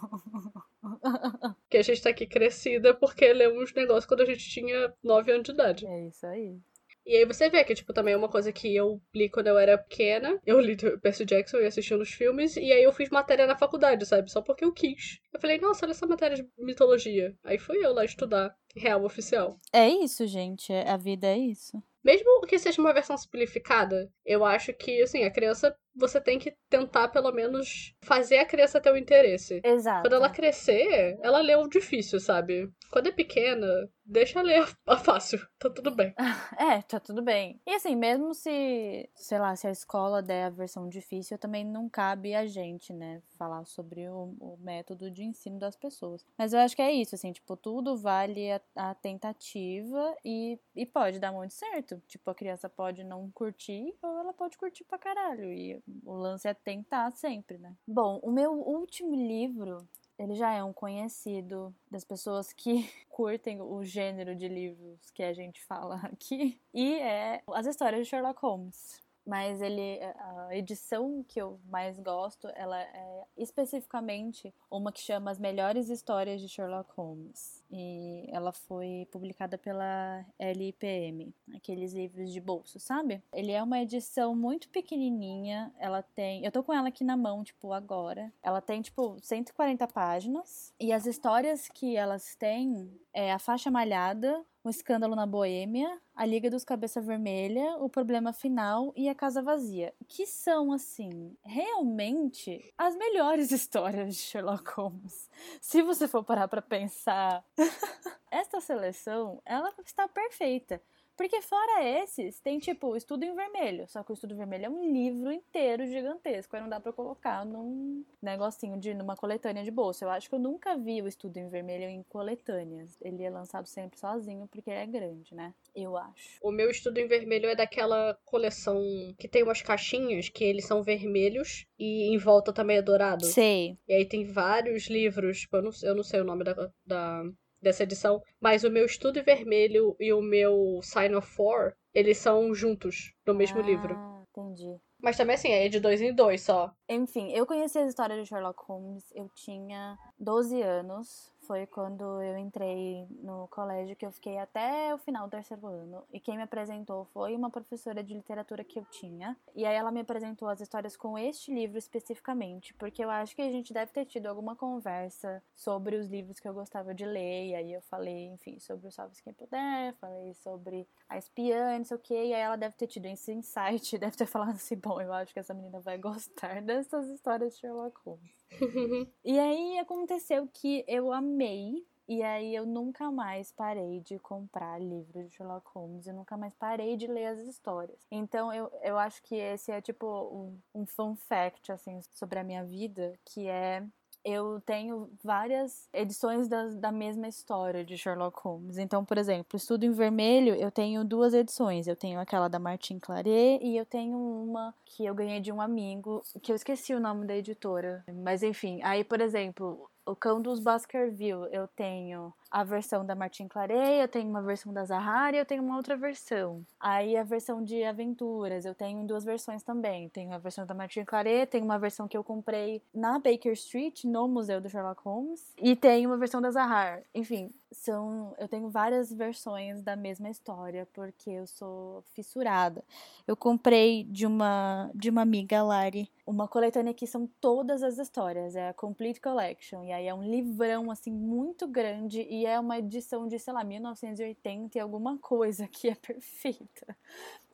[1.71, 5.45] que a gente tá aqui crescida porque lemos negócios quando a gente tinha 9 anos
[5.45, 5.87] de idade.
[5.87, 6.59] É isso aí.
[7.07, 9.59] E aí você vê que, tipo, também é uma coisa que eu li quando eu
[9.59, 10.41] era pequena.
[10.47, 12.57] Eu li Percy Jackson e assisti nos filmes.
[12.57, 14.31] E aí eu fiz matéria na faculdade, sabe?
[14.31, 15.21] Só porque eu quis.
[15.33, 17.37] Eu falei, nossa, olha essa matéria de mitologia.
[17.45, 19.59] Aí fui eu lá estudar real oficial.
[19.73, 20.73] É isso, gente.
[20.73, 21.83] A vida é isso.
[22.03, 26.57] Mesmo que seja uma versão simplificada, eu acho que, assim, a criança, você tem que
[26.69, 29.61] tentar, pelo menos, fazer a criança ter o interesse.
[29.65, 30.03] Exato.
[30.03, 32.71] Quando ela crescer, ela lê o difícil, sabe?
[32.91, 33.67] Quando é pequena,
[34.05, 35.41] deixa ler a fácil.
[35.59, 36.15] Tá tudo bem.
[36.57, 37.61] É, tá tudo bem.
[37.67, 41.89] E assim, mesmo se, sei lá, se a escola der a versão difícil, também não
[41.89, 46.25] cabe a gente, né, falar sobre o, o método de ensino das pessoas.
[46.39, 50.87] Mas eu acho que é isso, assim, tipo, tudo vale a, a tentativa e, e
[50.87, 52.01] pode dar muito certo.
[52.07, 55.53] Tipo, a criança pode não curtir ou ela pode curtir pra caralho.
[55.53, 57.75] E o lance é tentar sempre, né?
[57.87, 59.87] Bom, o meu último livro
[60.19, 65.33] ele já é um conhecido das pessoas que curtem o gênero de livros que a
[65.33, 69.04] gente fala aqui, e é as histórias de Sherlock Holmes.
[69.27, 75.39] Mas ele, a edição que eu mais gosto, ela é especificamente uma que chama As
[75.39, 77.63] Melhores Histórias de Sherlock Holmes.
[77.71, 83.23] E ela foi publicada pela LIPM, aqueles livros de bolso, sabe?
[83.33, 87.43] Ele é uma edição muito pequenininha, ela tem, eu tô com ela aqui na mão,
[87.43, 88.33] tipo, agora.
[88.43, 94.45] Ela tem tipo 140 páginas e as histórias que elas têm é a faixa malhada,
[94.65, 99.43] um escândalo na Boêmia, a Liga dos Cabeça Vermelha, o Problema Final e a Casa
[99.43, 105.29] Vazia, que são assim, realmente as melhores histórias de Sherlock Holmes.
[105.61, 107.45] Se você for parar para pensar,
[108.31, 110.81] esta seleção, ela está perfeita.
[111.17, 113.87] Porque fora esses, tem tipo o Estudo em Vermelho.
[113.89, 116.55] Só que o Estudo Vermelho é um livro inteiro gigantesco.
[116.57, 120.05] Aí não dá pra colocar num negocinho de numa coletânea de bolsa.
[120.05, 122.99] Eu acho que eu nunca vi o Estudo em Vermelho em coletâneas.
[123.01, 125.55] Ele é lançado sempre sozinho porque é grande, né?
[125.75, 126.39] Eu acho.
[126.43, 128.83] O meu Estudo em Vermelho é daquela coleção
[129.19, 133.25] que tem umas caixinhas que eles são vermelhos e em volta também é dourado.
[133.25, 133.79] Sei.
[133.87, 137.25] E aí tem vários livros, tipo, eu não, eu não sei o nome da, da
[137.65, 142.55] dessa edição, mas o meu Estudo Vermelho e o meu Sign of Four, eles são
[142.55, 143.97] juntos no mesmo ah, livro.
[144.31, 144.77] Entendi.
[145.03, 146.73] Mas também assim, é de dois em dois só.
[146.89, 152.37] Enfim, eu conheci as histórias de Sherlock Holmes, eu tinha 12 anos foi quando eu
[152.39, 156.05] entrei no colégio que eu fiquei até o final do terceiro ano.
[156.13, 159.37] E quem me apresentou foi uma professora de literatura que eu tinha.
[159.55, 163.43] E aí ela me apresentou as histórias com este livro especificamente, porque eu acho que
[163.43, 167.49] a gente deve ter tido alguma conversa sobre os livros que eu gostava de ler.
[167.49, 171.85] E aí eu falei, enfim, sobre o Salve Quem Puder, falei sobre a espiã, não
[171.85, 172.15] sei o que.
[172.15, 175.33] E aí ela deve ter tido esse insight, deve ter falado assim: bom, eu acho
[175.33, 178.44] que essa menina vai gostar dessas histórias de Sherlock Holmes.
[179.25, 181.85] e aí aconteceu que eu amei.
[182.07, 186.07] E aí eu nunca mais parei de comprar livros de Sherlock Holmes.
[186.07, 187.99] Eu nunca mais parei de ler as histórias.
[188.11, 192.45] Então eu, eu acho que esse é tipo um, um fun fact, assim, sobre a
[192.45, 193.83] minha vida, que é
[194.25, 198.79] eu tenho várias edições da, da mesma história de Sherlock Holmes.
[198.79, 201.87] Então, por exemplo, Estudo em Vermelho, eu tenho duas edições.
[201.87, 205.61] Eu tenho aquela da Martin Claret e eu tenho uma que eu ganhei de um
[205.61, 208.05] amigo, que eu esqueci o nome da editora.
[208.23, 213.49] Mas enfim, aí, por exemplo, o Cão dos Baskerville, eu tenho a versão da Martin
[213.49, 216.65] Claret, eu tenho uma versão da Zahara e eu tenho uma outra versão.
[216.79, 220.09] Aí a versão de aventuras, eu tenho duas versões também.
[220.09, 224.05] Tenho a versão da Martin Claret, tenho uma versão que eu comprei na Baker Street,
[224.05, 227.03] no Museu do Sherlock Holmes, e tenho uma versão da Zahar.
[227.13, 232.85] Enfim, são eu tenho várias versões da mesma história porque eu sou fissurada.
[233.27, 238.57] Eu comprei de uma de uma amiga Lari uma coletânea que são todas as histórias,
[238.57, 242.79] é a Complete Collection e aí é um livrão assim muito grande e é uma
[242.79, 246.97] edição de, sei lá, 1980 e alguma coisa que é perfeita.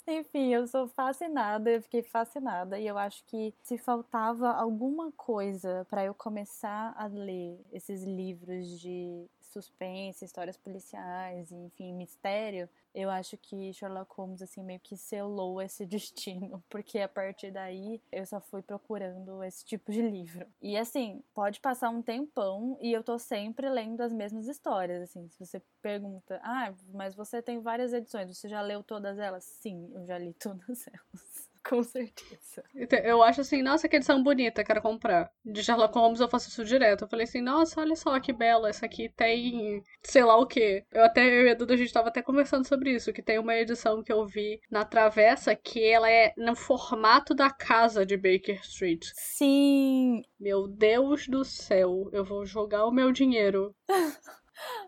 [0.06, 5.86] Enfim, eu sou fascinada, eu fiquei fascinada e eu acho que se faltava alguma coisa
[5.88, 13.36] para eu começar a ler esses livros de suspense, histórias policiais, enfim, mistério, eu acho
[13.36, 18.40] que Sherlock Holmes assim meio que selou esse destino, porque a partir daí eu só
[18.40, 20.46] fui procurando esse tipo de livro.
[20.60, 25.28] E assim, pode passar um tempão e eu tô sempre lendo as mesmas histórias, assim,
[25.28, 29.90] se você pergunta: "Ah, mas você tem várias edições, você já leu todas elas?" Sim,
[29.94, 31.29] eu já li todas elas.
[31.68, 32.64] Com certeza.
[33.04, 35.30] Eu acho assim, nossa, que edição bonita, quero comprar.
[35.44, 37.04] De Sherlock Holmes eu faço isso direto.
[37.04, 40.84] Eu falei assim, nossa, olha só que bela, essa aqui tem sei lá o que.
[40.90, 43.38] Eu até, eu e a Duda, a gente tava até conversando sobre isso, que tem
[43.38, 48.16] uma edição que eu vi na Travessa que ela é no formato da casa de
[48.16, 49.06] Baker Street.
[49.14, 50.22] Sim!
[50.38, 53.74] Meu Deus do céu, eu vou jogar o meu dinheiro.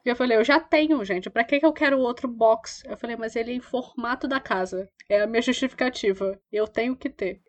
[0.04, 1.30] Eu falei, eu já tenho, gente.
[1.30, 2.82] Pra que, que eu quero outro box?
[2.86, 4.88] Eu falei, mas ele é em formato da casa.
[5.08, 6.38] É a minha justificativa.
[6.50, 7.40] Eu tenho que ter.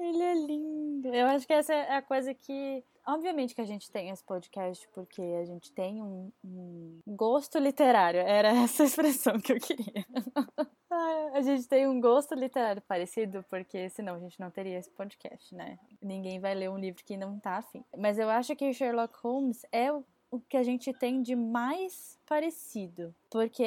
[0.00, 1.14] Ele é lindo.
[1.14, 2.82] Eu acho que essa é a coisa que.
[3.06, 8.20] Obviamente que a gente tem esse podcast porque a gente tem um, um gosto literário.
[8.20, 10.06] Era essa expressão que eu queria.
[11.34, 15.54] a gente tem um gosto literário parecido, porque senão a gente não teria esse podcast,
[15.54, 15.78] né?
[16.00, 17.84] Ninguém vai ler um livro que não tá afim.
[17.96, 22.18] Mas eu acho que Sherlock Holmes é o o que a gente tem de mais
[22.26, 23.14] parecido.
[23.28, 23.64] Porque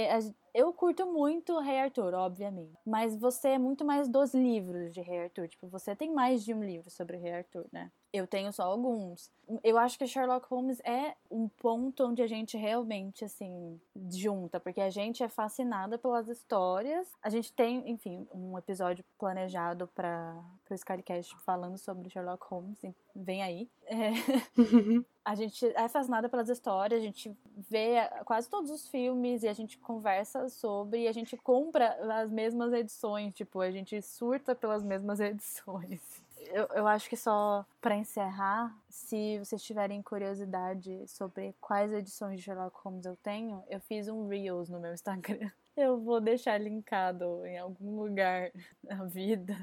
[0.53, 2.77] eu curto muito Rei Arthur, obviamente.
[2.85, 5.47] Mas você é muito mais dos livros de Rei Arthur.
[5.47, 7.91] Tipo, você tem mais de um livro sobre Rei Arthur, né?
[8.13, 9.31] Eu tenho só alguns.
[9.63, 14.79] Eu acho que Sherlock Holmes é um ponto onde a gente realmente, assim, junta, porque
[14.79, 17.11] a gente é fascinada pelas histórias.
[17.23, 22.79] A gente tem, enfim, um episódio planejado para o Skycast falando sobre Sherlock Holmes.
[23.15, 23.67] Vem aí.
[23.85, 24.11] É.
[25.25, 27.95] a gente é fascinada pelas histórias, a gente vê
[28.25, 32.73] quase todos os filmes e a gente conversa sobre e a gente compra as mesmas
[32.73, 38.75] edições, tipo, a gente surta pelas mesmas edições eu, eu acho que só para encerrar,
[38.89, 44.27] se vocês tiverem curiosidade sobre quais edições de Sherlock Holmes eu tenho, eu fiz um
[44.27, 45.49] Reels no meu Instagram.
[45.75, 48.51] Eu vou deixar linkado em algum lugar
[48.83, 49.57] na vida.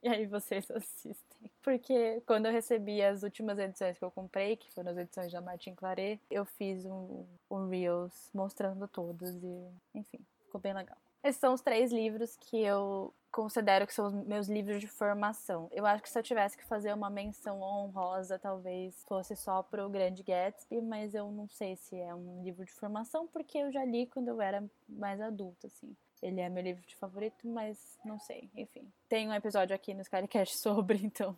[0.00, 1.50] E aí vocês assistem.
[1.60, 5.40] Porque quando eu recebi as últimas edições que eu comprei, que foram as edições da
[5.40, 10.96] Martin Claret, eu fiz um, um Reels mostrando todos e, enfim, ficou bem legal.
[11.26, 15.68] Esses são os três livros que eu considero que são os meus livros de formação.
[15.72, 19.90] Eu acho que se eu tivesse que fazer uma menção honrosa, talvez fosse só pro
[19.90, 23.84] Grande Gatsby, mas eu não sei se é um livro de formação, porque eu já
[23.84, 25.96] li quando eu era mais adulta, assim.
[26.22, 28.88] Ele é meu livro de favorito, mas não sei, enfim.
[29.08, 31.34] Tem um episódio aqui no Skycast sobre, então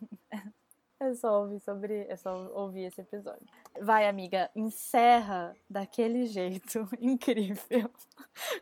[0.99, 3.45] é só ouvir sobre, é só ouvir esse episódio.
[3.81, 7.89] Vai, amiga, encerra daquele jeito incrível.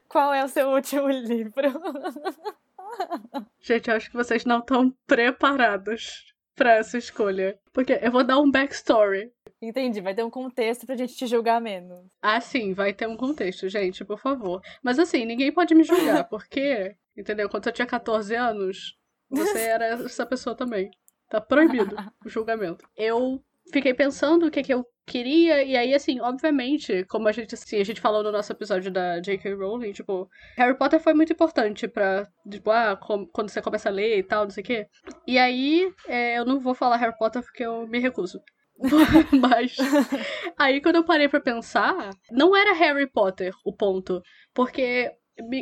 [0.08, 1.54] Qual é o seu último livro?
[3.60, 7.58] Gente, eu acho que vocês não estão preparados para essa escolha.
[7.72, 9.32] Porque eu vou dar um backstory.
[9.62, 12.06] Entendi, vai ter um contexto pra gente te julgar menos.
[12.22, 14.62] Ah, sim, vai ter um contexto, gente, por favor.
[14.84, 17.50] Mas assim, ninguém pode me julgar, porque, entendeu?
[17.50, 18.98] Quando eu tinha 14 anos,
[19.30, 20.92] você era essa pessoa também.
[21.30, 22.88] Tá proibido o julgamento.
[22.96, 27.56] Eu fiquei pensando o que, que eu queria, e aí, assim, obviamente, como a gente,
[27.56, 29.54] assim, a gente falou no nosso episódio da J.K.
[29.54, 33.00] Rowling, tipo, Harry Potter foi muito importante pra, tipo, ah,
[33.32, 34.88] quando você começa a ler e tal, não sei o quê.
[35.26, 38.42] E aí, é, eu não vou falar Harry Potter porque eu me recuso.
[39.42, 39.76] Mas
[40.58, 44.22] aí quando eu parei para pensar, não era Harry Potter o ponto,
[44.54, 45.12] porque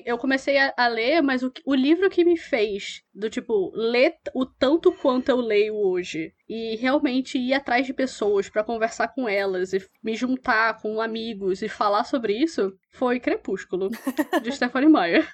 [0.06, 4.16] eu comecei a, a ler, mas o, o, livro que me fez, do tipo, ler
[4.34, 9.28] o tanto quanto eu leio hoje, e realmente ir atrás de pessoas para conversar com
[9.28, 13.90] elas, e me juntar com amigos e falar sobre isso, foi Crepúsculo,
[14.42, 15.28] de Stephanie Meyer.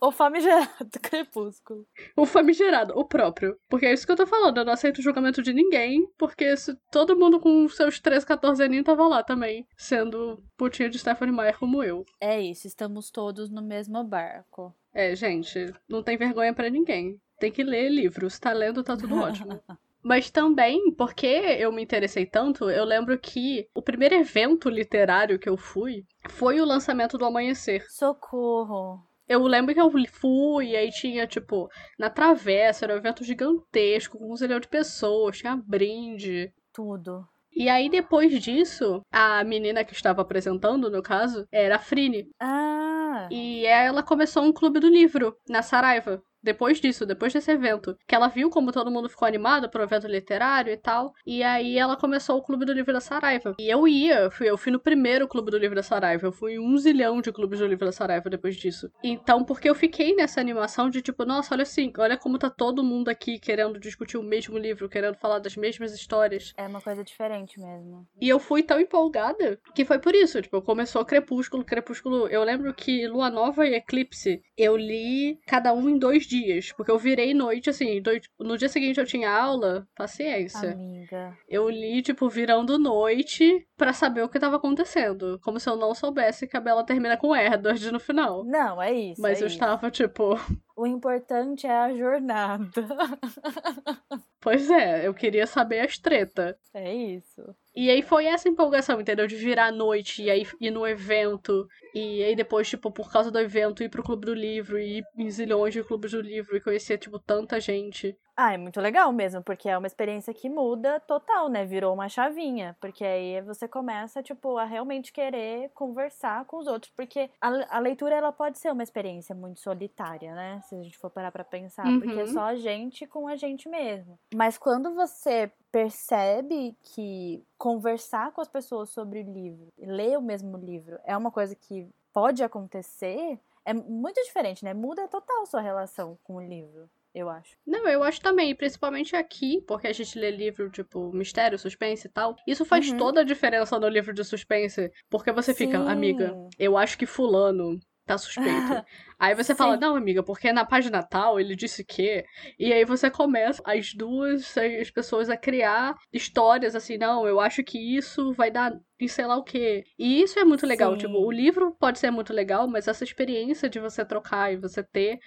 [0.00, 0.68] O famigerado
[1.02, 1.86] crepúsculo.
[2.16, 3.58] O famigerado, o próprio.
[3.68, 6.56] Porque é isso que eu tô falando, eu não aceito o julgamento de ninguém, porque
[6.56, 11.34] se todo mundo com seus 13, 14 aninhos tava lá também, sendo putinha de Stephanie
[11.34, 12.04] Meyer como eu.
[12.20, 14.74] É isso, estamos todos no mesmo barco.
[14.92, 17.20] É, gente, não tem vergonha para ninguém.
[17.38, 19.60] Tem que ler livros, tá lendo, tá tudo ótimo.
[20.04, 25.48] Mas também, porque eu me interessei tanto, eu lembro que o primeiro evento literário que
[25.48, 27.86] eu fui foi o lançamento do Amanhecer.
[27.90, 29.02] Socorro!
[29.28, 34.18] Eu lembro que eu fui, e aí tinha, tipo, na travessa, era um evento gigantesco,
[34.18, 36.52] com um zilhão de pessoas, tinha brinde.
[36.72, 37.26] Tudo.
[37.56, 42.28] E aí, depois disso, a menina que estava apresentando, no caso, era a Frine.
[42.40, 43.28] Ah!
[43.30, 48.14] E ela começou um clube do livro na Saraiva depois disso, depois desse evento, que
[48.14, 51.96] ela viu como todo mundo ficou animado pro evento literário e tal, e aí ela
[51.96, 53.54] começou o Clube do Livro da Saraiva.
[53.58, 56.54] E eu ia, fui, eu fui no primeiro Clube do Livro da Saraiva, eu fui
[56.54, 58.90] em um zilhão de clubes do Livro da Saraiva depois disso.
[59.02, 62.84] Então, porque eu fiquei nessa animação de tipo, nossa, olha assim, olha como tá todo
[62.84, 66.52] mundo aqui querendo discutir o mesmo livro, querendo falar das mesmas histórias.
[66.56, 68.06] É uma coisa diferente mesmo.
[68.20, 72.74] E eu fui tão empolgada que foi por isso, tipo, começou Crepúsculo, Crepúsculo, eu lembro
[72.74, 76.33] que Lua Nova e Eclipse, eu li cada um em dois dias,
[76.76, 78.02] porque eu virei noite, assim,
[78.38, 80.72] no dia seguinte eu tinha aula, paciência.
[80.72, 81.36] Amiga.
[81.48, 85.38] Eu li, tipo, virando noite para saber o que tava acontecendo.
[85.42, 88.44] Como se eu não soubesse que a Bela termina com Edward no final.
[88.44, 89.20] Não, é isso.
[89.20, 89.56] Mas é eu isso.
[89.56, 90.38] estava, tipo.
[90.76, 92.68] O importante é a jornada.
[94.40, 96.58] pois é, eu queria saber as treta.
[96.72, 97.42] É isso.
[97.74, 99.26] E aí foi essa empolgação, entendeu?
[99.26, 101.68] De virar à noite e aí ir no evento.
[101.94, 105.04] E aí depois, tipo, por causa do evento, ir pro Clube do Livro e ir
[105.16, 108.18] em zilhões de clubes do livro e conhecer, tipo, tanta gente.
[108.36, 111.64] Ah, é muito legal mesmo, porque é uma experiência que muda total, né?
[111.64, 112.76] Virou uma chavinha.
[112.80, 116.92] Porque aí você começa, tipo, a realmente querer conversar com os outros.
[116.96, 120.60] Porque a, a leitura, ela pode ser uma experiência muito solitária, né?
[120.62, 121.86] Se a gente for parar pra pensar.
[121.86, 122.00] Uhum.
[122.00, 124.18] Porque é só a gente com a gente mesmo.
[124.34, 130.56] Mas quando você percebe que conversar com as pessoas sobre o livro, ler o mesmo
[130.56, 131.83] livro, é uma coisa que
[132.14, 134.72] pode acontecer, é muito diferente, né?
[134.72, 137.56] Muda total sua relação com o livro eu acho.
[137.66, 142.10] Não, eu acho também, principalmente aqui, porque a gente lê livro tipo mistério, suspense e
[142.10, 142.34] tal.
[142.46, 142.98] Isso faz Uhum.
[142.98, 145.88] toda a diferença no livro de suspense, porque você fica, Sim.
[145.88, 148.84] amiga, eu acho que fulano tá suspeito.
[149.18, 149.80] aí você fala, Sim.
[149.80, 152.24] não, amiga, porque na página tal ele disse que.
[152.58, 157.62] E aí você começa as duas as pessoas a criar histórias assim, não, eu acho
[157.62, 159.84] que isso vai dar em sei lá o quê.
[159.98, 160.92] E isso é muito legal.
[160.92, 160.98] Sim.
[160.98, 164.82] Tipo, o livro pode ser muito legal, mas essa experiência de você trocar e você
[164.82, 165.20] ter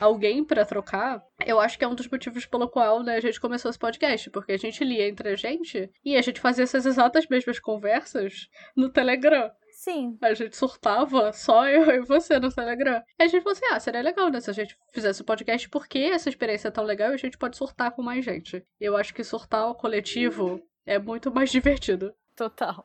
[0.00, 3.40] alguém pra trocar, eu acho que é um dos motivos pelo qual né, a gente
[3.40, 6.86] começou esse podcast, porque a gente lia entre a gente e a gente fazia essas
[6.86, 9.50] exatas mesmas conversas no Telegram.
[9.82, 13.02] Sim, A gente surtava só eu e você no Telegram.
[13.18, 14.40] E a gente falou assim: ah, seria legal, né?
[14.40, 17.36] Se a gente fizesse o podcast, porque essa experiência é tão legal e a gente
[17.36, 18.64] pode surtar com mais gente.
[18.78, 22.14] Eu acho que surtar o coletivo é muito mais divertido.
[22.36, 22.84] Total.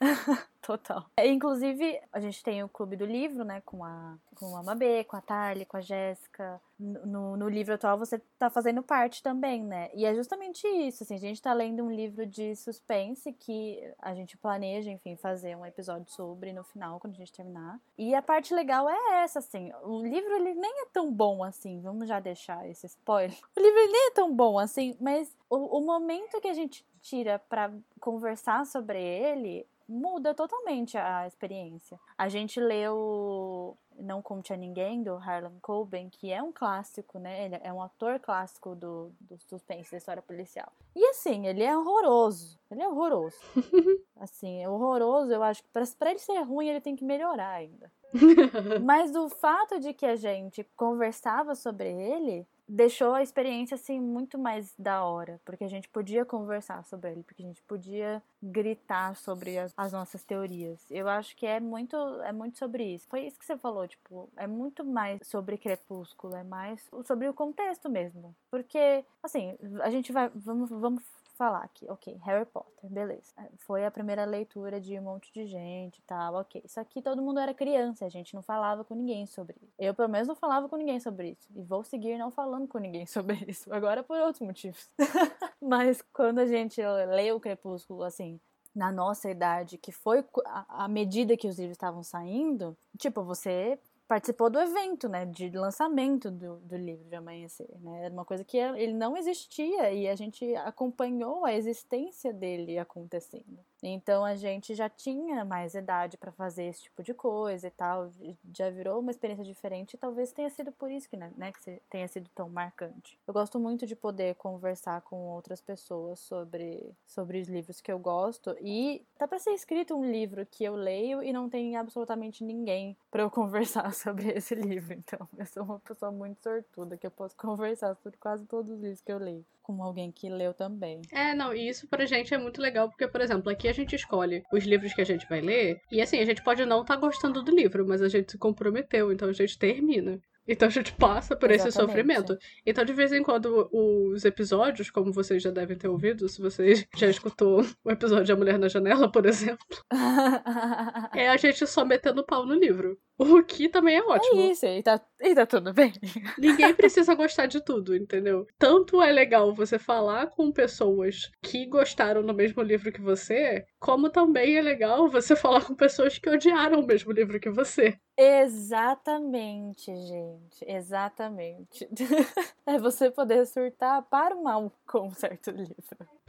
[0.62, 1.06] total.
[1.16, 3.60] É, Inclusive, a gente tem o Clube do Livro, né?
[3.64, 6.60] Com a, com a Mabê, com a Thalie, com a Jéssica.
[6.78, 9.88] No, no livro atual você tá fazendo parte também, né?
[9.94, 14.12] E é justamente isso, assim, a gente tá lendo um livro de suspense que a
[14.14, 17.78] gente planeja, enfim, fazer um episódio sobre no final, quando a gente terminar.
[17.96, 21.80] E a parte legal é essa, assim, o livro ele nem é tão bom assim,
[21.80, 23.36] vamos já deixar esse spoiler.
[23.56, 27.38] O livro nem é tão bom assim, mas o, o momento que a gente tira
[27.38, 32.00] pra conversar sobre ele muda totalmente a experiência.
[32.16, 37.44] A gente leu Não Conte a Ninguém, do Harlan Coben, que é um clássico, né?
[37.44, 40.72] Ele é um ator clássico do, do suspense, da história policial.
[40.96, 42.58] E assim, ele é horroroso.
[42.70, 43.36] Ele é horroroso.
[44.16, 47.90] assim, é horroroso, eu acho que pra ele ser ruim, ele tem que melhorar ainda.
[48.84, 54.38] Mas o fato de que a gente conversava sobre ele deixou a experiência assim muito
[54.38, 59.14] mais da hora, porque a gente podia conversar sobre ele, porque a gente podia gritar
[59.16, 60.80] sobre as, as nossas teorias.
[60.90, 63.06] Eu acho que é muito é muito sobre isso.
[63.08, 67.34] Foi isso que você falou, tipo, é muito mais sobre Crepúsculo, é mais sobre o
[67.34, 68.34] contexto mesmo.
[68.50, 71.02] Porque assim, a gente vai vamos vamos
[71.42, 73.34] falar aqui, ok, Harry Potter, beleza.
[73.58, 76.62] Foi a primeira leitura de um monte de gente e tal, ok.
[76.68, 79.74] Só que todo mundo era criança, a gente não falava com ninguém sobre isso.
[79.76, 81.48] Eu, pelo menos, não falava com ninguém sobre isso.
[81.52, 83.74] E vou seguir não falando com ninguém sobre isso.
[83.74, 84.88] Agora por outros motivos.
[85.60, 88.38] Mas quando a gente lê o Crepúsculo, assim,
[88.72, 90.24] na nossa idade, que foi
[90.68, 93.76] à medida que os livros estavam saindo, tipo, você
[94.12, 98.44] participou do evento, né, de lançamento do, do livro de Amanhecer, né, era uma coisa
[98.44, 103.58] que ele não existia e a gente acompanhou a existência dele acontecendo.
[103.82, 108.10] Então a gente já tinha mais idade para fazer esse tipo de coisa e tal,
[108.54, 111.80] já virou uma experiência diferente e talvez tenha sido por isso que, né, né, que
[111.90, 113.18] tenha sido tão marcante.
[113.26, 117.98] Eu gosto muito de poder conversar com outras pessoas sobre, sobre os livros que eu
[117.98, 122.44] gosto e tá para ser escrito um livro que eu leio e não tem absolutamente
[122.44, 124.92] ninguém para eu conversar sobre esse livro.
[124.92, 128.80] Então, eu sou uma pessoa muito sortuda que eu posso conversar sobre quase todos os
[128.80, 131.00] livros que eu leio com alguém que leu também.
[131.10, 133.96] É, não, e isso pra gente é muito legal, porque, por exemplo, aqui a gente
[133.96, 136.94] escolhe os livros que a gente vai ler, e assim, a gente pode não estar
[136.94, 140.20] tá gostando do livro, mas a gente se comprometeu, então a gente termina.
[140.46, 141.68] Então a gente passa por Exatamente.
[141.68, 142.38] esse sofrimento.
[142.66, 146.84] Então, de vez em quando, os episódios, como vocês já devem ter ouvido, se vocês
[146.96, 149.66] já escutou o episódio de A Mulher na Janela, por exemplo,
[151.14, 152.98] é a gente só metendo pau no livro.
[153.18, 154.40] O que também é ótimo.
[154.40, 155.92] É isso, e tá, e tá tudo bem.
[156.38, 158.46] Ninguém precisa gostar de tudo, entendeu?
[158.58, 164.10] Tanto é legal você falar com pessoas que gostaram do mesmo livro que você, como
[164.10, 167.96] também é legal você falar com pessoas que odiaram o mesmo livro que você.
[168.16, 170.64] Exatamente, gente.
[170.66, 171.88] Exatamente.
[172.66, 175.74] é você poder surtar para o mal com um certo livro.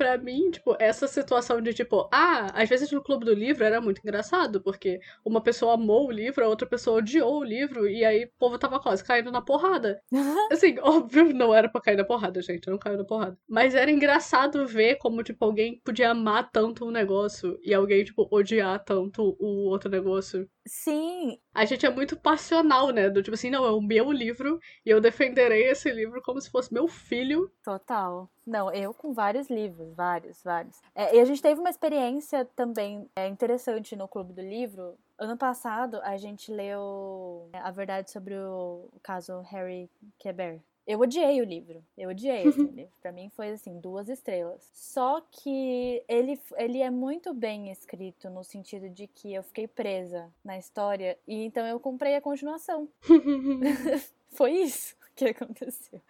[0.03, 3.79] Pra mim, tipo, essa situação de tipo, ah, às vezes no clube do livro era
[3.79, 8.03] muito engraçado, porque uma pessoa amou o livro, a outra pessoa odiou o livro, e
[8.03, 10.01] aí o povo tava quase caindo na porrada.
[10.51, 13.37] assim, óbvio, não era pra cair na porrada, gente, não caiu na porrada.
[13.47, 18.27] Mas era engraçado ver como, tipo, alguém podia amar tanto um negócio e alguém, tipo,
[18.29, 20.49] odiar tanto o outro negócio.
[20.65, 21.37] Sim.
[21.53, 23.09] A gente é muito passional, né?
[23.09, 26.49] Do tipo assim, não, é o meu livro e eu defenderei esse livro como se
[26.49, 27.51] fosse meu filho.
[27.63, 28.29] Total.
[28.45, 30.81] Não, eu com vários livros, vários, vários.
[30.95, 34.97] É, e a gente teve uma experiência também é, interessante no Clube do Livro.
[35.17, 40.61] Ano passado, a gente leu A Verdade sobre o caso Harry Quebert.
[40.85, 41.83] Eu odiei o livro.
[41.97, 42.91] Eu odiei esse livro.
[43.01, 44.69] Pra mim foi assim, duas estrelas.
[44.73, 50.31] Só que ele, ele é muito bem escrito no sentido de que eu fiquei presa
[50.43, 52.89] na história e então eu comprei a continuação.
[54.31, 56.01] foi isso que aconteceu.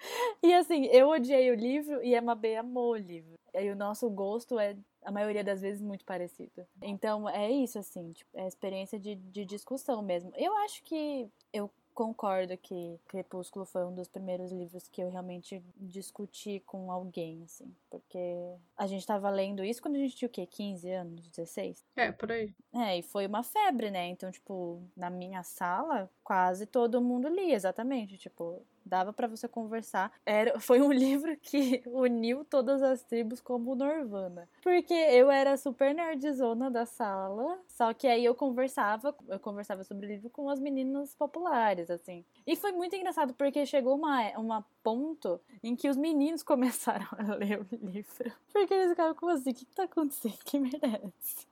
[0.42, 3.34] E assim, eu odiei o livro e a Mabê amou o livro.
[3.54, 6.66] E o nosso gosto é, a maioria das vezes, muito parecido.
[6.82, 10.32] Então, é isso, assim, tipo, é a experiência de, de discussão mesmo.
[10.36, 15.64] Eu acho que eu concordo que Crepúsculo foi um dos primeiros livros que eu realmente
[15.78, 17.74] discuti com alguém, assim.
[17.90, 20.46] Porque a gente tava lendo isso quando a gente tinha o quê?
[20.46, 21.28] 15 anos?
[21.30, 21.86] 16?
[21.96, 22.54] É, por aí.
[22.74, 24.08] É, e foi uma febre, né?
[24.08, 28.18] Então, tipo, na minha sala, quase todo mundo lia, exatamente.
[28.18, 30.12] Tipo, dava para você conversar.
[30.26, 34.48] Era, foi um livro que uniu todas as tribos como Norvana.
[34.62, 40.06] Porque eu era super nerdzona da sala, só que aí eu conversava, eu conversava sobre
[40.06, 42.26] o livro com as meninas populares, assim.
[42.46, 47.36] E foi muito engraçado porque chegou uma, uma ponto em que os meninos começaram a
[47.36, 48.32] ler o livro.
[48.52, 50.38] Porque eles ficavam como assim, o que, que tá acontecendo?
[50.46, 51.48] Que merece?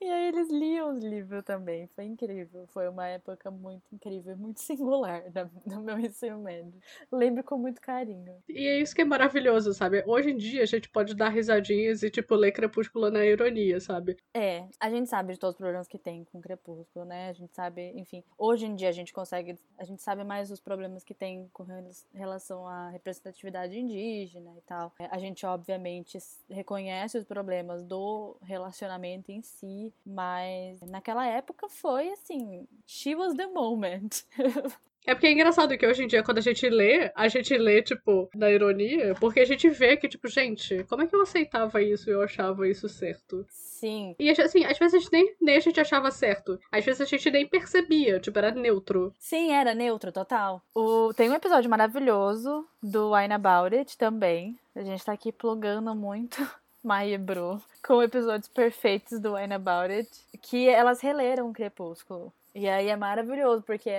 [0.00, 1.88] E aí eles liam os livros também.
[1.88, 2.66] Foi incrível.
[2.68, 5.24] Foi uma época muito incrível, muito singular
[5.66, 6.80] do meu ensino médio.
[7.10, 8.36] Lembro com muito carinho.
[8.48, 10.04] E é isso que é maravilhoso, sabe?
[10.06, 14.16] Hoje em dia a gente pode dar risadinhas e, tipo, ler Crepúsculo na ironia, sabe?
[14.32, 17.30] É, a gente sabe de todos os problemas que tem com Crepúsculo, né?
[17.30, 18.22] A gente sabe, enfim.
[18.36, 19.58] Hoje em dia a gente consegue.
[19.76, 21.66] A gente sabe mais os problemas que tem com
[22.14, 24.92] relação à representatividade indígena e tal.
[24.98, 26.18] A gente, obviamente,
[26.48, 33.46] reconhece os problemas do relacionamento em si mas naquela época foi assim, she was the
[33.46, 34.24] moment.
[35.08, 37.80] É porque é engraçado que hoje em dia, quando a gente lê, a gente lê,
[37.80, 41.80] tipo, na ironia, porque a gente vê que, tipo, gente, como é que eu aceitava
[41.80, 43.42] isso e eu achava isso certo?
[43.48, 44.14] Sim.
[44.18, 46.60] E assim, às vezes a gente nem, nem a gente achava certo.
[46.70, 49.14] Às vezes a gente nem percebia, tipo, era neutro.
[49.18, 50.62] Sim, era neutro, total.
[50.74, 51.10] O...
[51.14, 54.58] Tem um episódio maravilhoso do Wine About It também.
[54.76, 56.36] A gente tá aqui plugando muito.
[56.84, 60.10] E Bru, com episódios perfeitos do Wine About It,
[60.40, 62.32] que elas releram o Crepúsculo.
[62.54, 63.90] E aí é maravilhoso, porque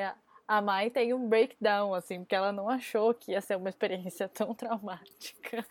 [0.49, 4.27] a Mai tem um breakdown, assim, porque ela não achou que ia ser uma experiência
[4.33, 5.63] tão traumática.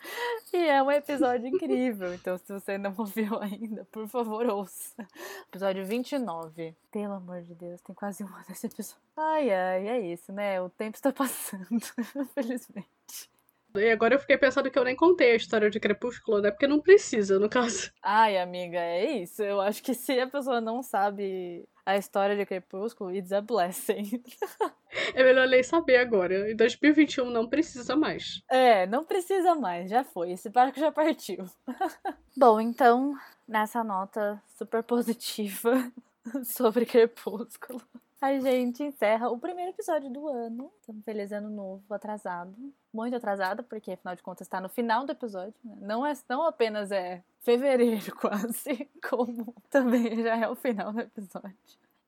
[0.53, 2.13] E é um episódio incrível.
[2.13, 5.05] Então, se você não ouviu ainda, por favor, ouça.
[5.49, 6.73] Episódio 29.
[6.89, 9.03] Pelo amor de Deus, tem quase um ano esse episódio.
[9.17, 10.61] Ai, ai, é isso, né?
[10.61, 11.67] O tempo está passando,
[12.15, 13.29] infelizmente.
[13.75, 16.49] E agora eu fiquei pensando que eu nem contei a história de Crepúsculo, né?
[16.51, 17.91] Porque não precisa, no caso.
[18.01, 19.43] Ai, amiga, é isso.
[19.43, 24.23] Eu acho que se a pessoa não sabe a história de Crepúsculo, it's a blessing.
[25.13, 26.51] É melhor nem saber agora.
[26.51, 28.41] Em 2021 não precisa mais.
[28.49, 30.31] É, não precisa mais, já foi.
[30.31, 31.45] Esse barco já partiu.
[32.35, 33.15] Bom, então,
[33.47, 35.91] nessa nota super positiva
[36.43, 37.81] sobre Crepúsculo.
[38.21, 40.71] A gente encerra o primeiro episódio do ano.
[40.79, 42.53] Estamos feliz ano novo, atrasado.
[42.93, 45.53] Muito atrasado, porque afinal de contas está no final do episódio.
[45.63, 45.77] Né?
[45.79, 51.55] Não, é, não apenas é fevereiro quase, como também já é o final do episódio.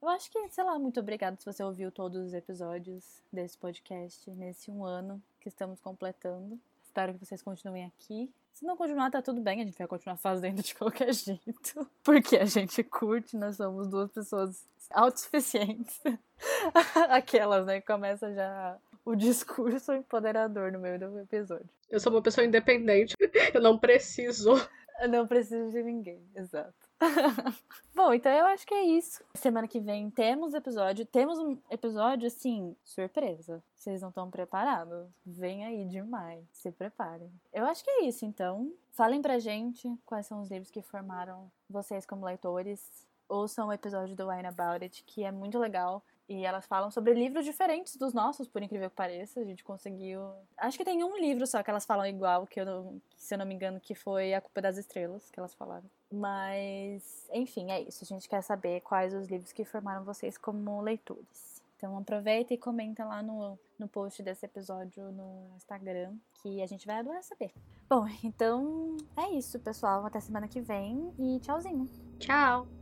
[0.01, 4.29] Eu acho que, sei lá, muito obrigada se você ouviu todos os episódios desse podcast
[4.31, 6.59] nesse um ano que estamos completando.
[6.91, 8.29] Espero que vocês continuem aqui.
[8.51, 11.89] Se não continuar, tá tudo bem, a gente vai continuar fazendo de qualquer jeito.
[12.03, 16.01] Porque a gente curte, nós somos duas pessoas autossuficientes.
[17.09, 17.79] Aquelas, né?
[17.79, 21.69] Começa já o discurso empoderador no meio do episódio.
[21.89, 23.15] Eu sou uma pessoa independente,
[23.55, 24.51] eu não preciso.
[24.99, 26.80] Eu não preciso de ninguém, exato.
[27.95, 29.23] Bom, então eu acho que é isso.
[29.33, 31.05] Semana que vem temos episódio.
[31.05, 33.63] Temos um episódio, assim, surpresa.
[33.75, 35.09] Vocês não estão preparados?
[35.25, 36.45] Vem aí demais.
[36.51, 37.31] Se preparem.
[37.51, 38.71] Eu acho que é isso, então.
[38.91, 43.07] Falem pra gente quais são os livros que formaram vocês como leitores.
[43.27, 46.03] Ouçam o episódio do Wine About It, que é muito legal.
[46.29, 49.39] E elas falam sobre livros diferentes dos nossos, por incrível que pareça.
[49.39, 50.21] A gente conseguiu.
[50.57, 53.01] Acho que tem um livro só que elas falam igual, que eu não...
[53.17, 55.89] se eu não me engano, que foi A Culpa das Estrelas, que elas falaram.
[56.11, 58.03] Mas, enfim, é isso.
[58.03, 61.61] A gente quer saber quais os livros que formaram vocês como leitores.
[61.77, 66.85] Então aproveita e comenta lá no, no post desse episódio no Instagram, que a gente
[66.85, 67.51] vai adorar saber.
[67.89, 70.05] Bom, então é isso, pessoal.
[70.05, 71.89] Até semana que vem e tchauzinho.
[72.19, 72.80] Tchau!